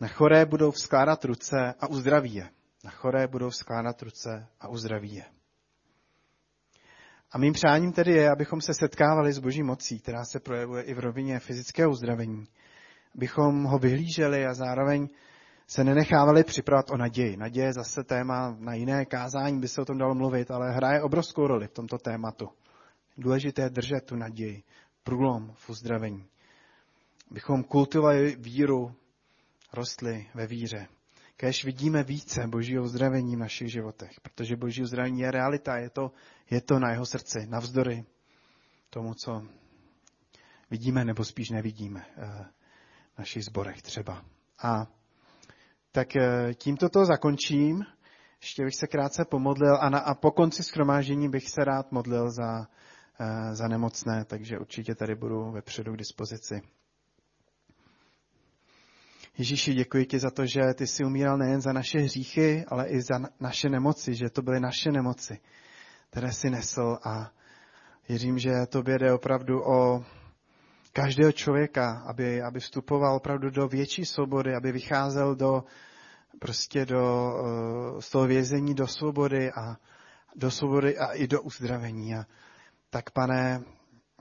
Na 0.00 0.08
choré 0.08 0.46
budou 0.46 0.70
vzkládat 0.70 1.24
ruce 1.24 1.74
a 1.80 1.86
uzdraví 1.86 2.34
je. 2.34 2.48
Na 2.84 2.90
choré 2.90 3.26
budou 3.26 3.50
vzkládat 3.50 4.02
ruce 4.02 4.46
a 4.60 4.68
uzdraví 4.68 5.14
je. 5.14 5.24
A 7.32 7.38
mým 7.38 7.52
přáním 7.52 7.92
tedy 7.92 8.12
je, 8.12 8.30
abychom 8.30 8.60
se 8.60 8.74
setkávali 8.74 9.32
s 9.32 9.38
boží 9.38 9.62
mocí, 9.62 10.00
která 10.00 10.24
se 10.24 10.40
projevuje 10.40 10.82
i 10.82 10.94
v 10.94 10.98
rovině 10.98 11.38
fyzického 11.38 11.90
uzdravení. 11.90 12.44
Abychom 13.14 13.64
ho 13.64 13.78
vyhlíželi 13.78 14.46
a 14.46 14.54
zároveň 14.54 15.08
se 15.66 15.84
nenechávali 15.84 16.44
připravovat 16.44 16.90
o 16.90 16.96
naději. 16.96 17.36
Naděje 17.36 17.66
je 17.66 17.72
zase 17.72 18.04
téma 18.04 18.56
na 18.58 18.74
jiné 18.74 19.04
kázání, 19.04 19.60
by 19.60 19.68
se 19.68 19.80
o 19.80 19.84
tom 19.84 19.98
dalo 19.98 20.14
mluvit, 20.14 20.50
ale 20.50 20.72
hraje 20.72 21.02
obrovskou 21.02 21.46
roli 21.46 21.66
v 21.66 21.72
tomto 21.72 21.98
tématu. 21.98 22.48
Důležité 23.18 23.70
držet 23.70 24.00
tu 24.04 24.16
naději, 24.16 24.62
průlom 25.04 25.52
v 25.54 25.70
uzdravení. 25.70 26.26
Bychom 27.30 27.64
kultivovali 27.64 28.36
víru, 28.38 28.94
rostli 29.72 30.26
ve 30.34 30.46
víře. 30.46 30.88
kež 31.36 31.64
vidíme 31.64 32.02
více 32.02 32.46
božího 32.46 32.84
uzdravení 32.84 33.36
v 33.36 33.38
našich 33.38 33.72
životech, 33.72 34.20
protože 34.22 34.56
boží 34.56 34.82
uzdravení 34.82 35.20
je 35.20 35.30
realita, 35.30 35.76
je 35.76 35.90
to, 35.90 36.12
je 36.50 36.60
to 36.60 36.78
na 36.78 36.90
jeho 36.90 37.06
srdci, 37.06 37.46
navzdory 37.46 38.04
tomu, 38.90 39.14
co 39.14 39.42
vidíme 40.70 41.04
nebo 41.04 41.24
spíš 41.24 41.50
nevidíme 41.50 42.06
eh, 42.16 42.44
v 43.14 43.18
našich 43.18 43.44
zborech 43.44 43.82
třeba. 43.82 44.24
A 44.62 44.86
tak 45.92 46.16
eh, 46.16 46.54
tímto 46.54 46.88
to 46.88 47.04
zakončím. 47.04 47.84
Ještě 48.40 48.64
bych 48.64 48.74
se 48.74 48.86
krátce 48.86 49.24
pomodlil 49.24 49.78
a, 49.80 49.88
na, 49.88 49.98
a 49.98 50.14
po 50.14 50.30
konci 50.30 50.62
schromáždění 50.62 51.28
bych 51.28 51.50
se 51.50 51.64
rád 51.64 51.92
modlil 51.92 52.30
za, 52.30 52.66
eh, 53.20 53.54
za 53.54 53.68
nemocné, 53.68 54.24
takže 54.24 54.58
určitě 54.58 54.94
tady 54.94 55.14
budu 55.14 55.50
vepředu 55.50 55.92
k 55.92 55.96
dispozici. 55.96 56.62
Ježíši, 59.40 59.74
děkuji 59.74 60.06
ti 60.06 60.18
za 60.18 60.30
to, 60.30 60.46
že 60.46 60.60
ty 60.74 60.86
jsi 60.86 61.04
umíral 61.04 61.38
nejen 61.38 61.60
za 61.60 61.72
naše 61.72 61.98
hříchy, 61.98 62.64
ale 62.68 62.88
i 62.88 63.02
za 63.02 63.18
naše 63.40 63.68
nemoci, 63.68 64.14
že 64.14 64.30
to 64.30 64.42
byly 64.42 64.60
naše 64.60 64.92
nemoci, 64.92 65.40
které 66.10 66.32
jsi 66.32 66.50
nesl 66.50 66.98
a 67.04 67.30
věřím, 68.08 68.38
že 68.38 68.50
tobě 68.68 68.98
jde 68.98 69.12
opravdu 69.12 69.62
o 69.64 70.04
každého 70.92 71.32
člověka, 71.32 72.02
aby, 72.06 72.42
aby 72.42 72.60
vstupoval 72.60 73.16
opravdu 73.16 73.50
do 73.50 73.68
větší 73.68 74.04
svobody, 74.04 74.54
aby 74.54 74.72
vycházel 74.72 75.34
do, 75.34 75.64
prostě 76.38 76.86
do, 76.86 77.32
eh, 77.98 78.02
z 78.02 78.10
toho 78.10 78.26
vězení 78.26 78.74
do 78.74 78.86
svobody 78.86 79.52
a 79.52 79.76
do 80.36 80.50
svobody 80.50 80.98
a 80.98 81.12
i 81.12 81.26
do 81.26 81.42
uzdravení. 81.42 82.14
A 82.14 82.24
tak, 82.90 83.10
pane, 83.10 83.62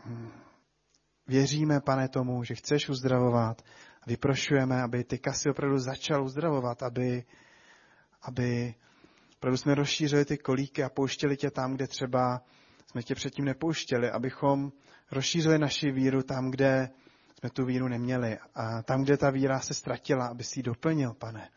hm, 0.06 0.30
věříme, 1.28 1.82
pane, 1.82 2.10
tomu, 2.10 2.44
že 2.44 2.56
chceš 2.56 2.90
uzdravovat. 2.90 3.62
Vyprošujeme, 4.10 4.82
aby 4.82 5.04
ty 5.04 5.18
kasy 5.18 5.50
opravdu 5.50 5.80
začal 5.80 6.24
uzdravovat, 6.24 6.84
aby, 6.84 7.24
aby 8.22 8.76
opravdu 9.38 9.58
jsme 9.58 9.76
rozšířili 9.76 10.26
ty 10.26 10.38
kolíky 10.38 10.84
a 10.84 10.90
pouštěli 10.90 11.38
tě 11.38 11.52
tam, 11.52 11.74
kde 11.74 11.88
třeba 11.88 12.42
jsme 12.88 13.04
tě 13.04 13.16
předtím 13.16 13.46
nepouštěli, 13.46 14.12
abychom 14.12 14.72
rozšířili 15.12 15.60
naši 15.60 15.92
víru 15.92 16.24
tam, 16.24 16.52
kde 16.52 16.90
jsme 17.40 17.50
tu 17.50 17.66
víru 17.66 17.88
neměli. 17.88 18.38
A 18.56 18.82
tam, 18.82 19.04
kde 19.04 19.18
ta 19.18 19.30
víra 19.30 19.60
se 19.60 19.74
ztratila, 19.74 20.28
aby 20.28 20.44
si 20.44 20.60
ji 20.60 20.64
doplnil, 20.64 21.14
pane. 21.14 21.50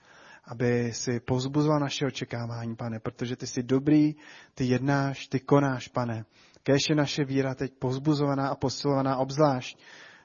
Aby 0.44 0.92
si 0.92 1.20
pozbuzoval 1.20 1.80
naše 1.80 2.06
očekávání, 2.06 2.76
pane, 2.76 3.00
protože 3.00 3.36
ty 3.36 3.46
jsi 3.46 3.62
dobrý, 3.62 4.14
ty 4.54 4.64
jednáš, 4.64 5.26
ty 5.26 5.40
konáš, 5.40 5.88
pane. 5.88 6.24
Kéž 6.62 6.88
je 6.88 6.96
naše 6.96 7.24
víra 7.24 7.54
teď 7.54 7.72
pozbuzovaná 7.78 8.48
a 8.48 8.54
posilovaná 8.54 9.16
obzvlášť 9.16 9.78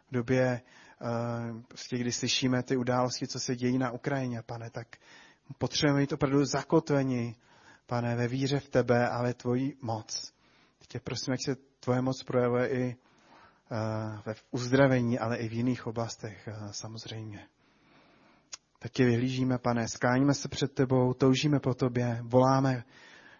v 0.09 0.13
době, 0.13 0.61
prostě, 1.67 1.97
kdy 1.97 2.12
slyšíme 2.12 2.63
ty 2.63 2.77
události, 2.77 3.27
co 3.27 3.39
se 3.39 3.55
dějí 3.55 3.77
na 3.77 3.91
Ukrajině, 3.91 4.41
pane, 4.41 4.69
tak 4.69 4.88
potřebujeme 5.57 5.99
být 6.01 6.13
opravdu 6.13 6.45
zakotveni, 6.45 7.36
pane, 7.86 8.15
ve 8.15 8.27
víře 8.27 8.60
v 8.60 8.69
tebe 8.69 9.10
a 9.10 9.23
ve 9.23 9.33
tvoji 9.33 9.77
moc. 9.81 10.33
Tě 10.88 10.99
prosím, 10.99 11.31
jak 11.31 11.39
se 11.45 11.55
tvoje 11.79 12.01
moc 12.01 12.23
projevuje 12.23 12.69
i 12.69 12.95
uh, 12.95 14.19
ve 14.25 14.36
uzdravení, 14.51 15.19
ale 15.19 15.38
i 15.38 15.47
v 15.47 15.53
jiných 15.53 15.88
oblastech 15.88 16.47
uh, 16.47 16.71
samozřejmě. 16.71 17.47
Tak 18.79 18.91
tě 18.91 19.05
vyhlížíme, 19.05 19.57
pane, 19.57 19.88
skáníme 19.88 20.33
se 20.33 20.47
před 20.47 20.73
tebou, 20.73 21.13
toužíme 21.13 21.60
po 21.60 21.73
tobě, 21.73 22.19
voláme 22.21 22.83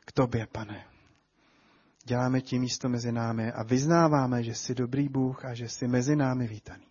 k 0.06 0.12
tobě, 0.12 0.48
pane. 0.48 0.86
Děláme 2.04 2.41
ti 2.41 2.60
místo 2.60 2.89
mezi 2.89 3.12
námi 3.12 3.52
a 3.52 3.63
vyznáváme, 3.63 4.43
že 4.43 4.56
jsi 4.56 4.76
dobrý 4.76 5.10
Bůh 5.10 5.46
a 5.46 5.54
že 5.54 5.70
jsi 5.70 5.88
mezi 5.88 6.15
námi 6.15 6.48
vítaný. 6.48 6.88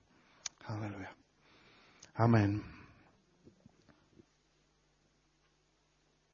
Haleluja. 0.66 1.11
Amen. 2.18 2.75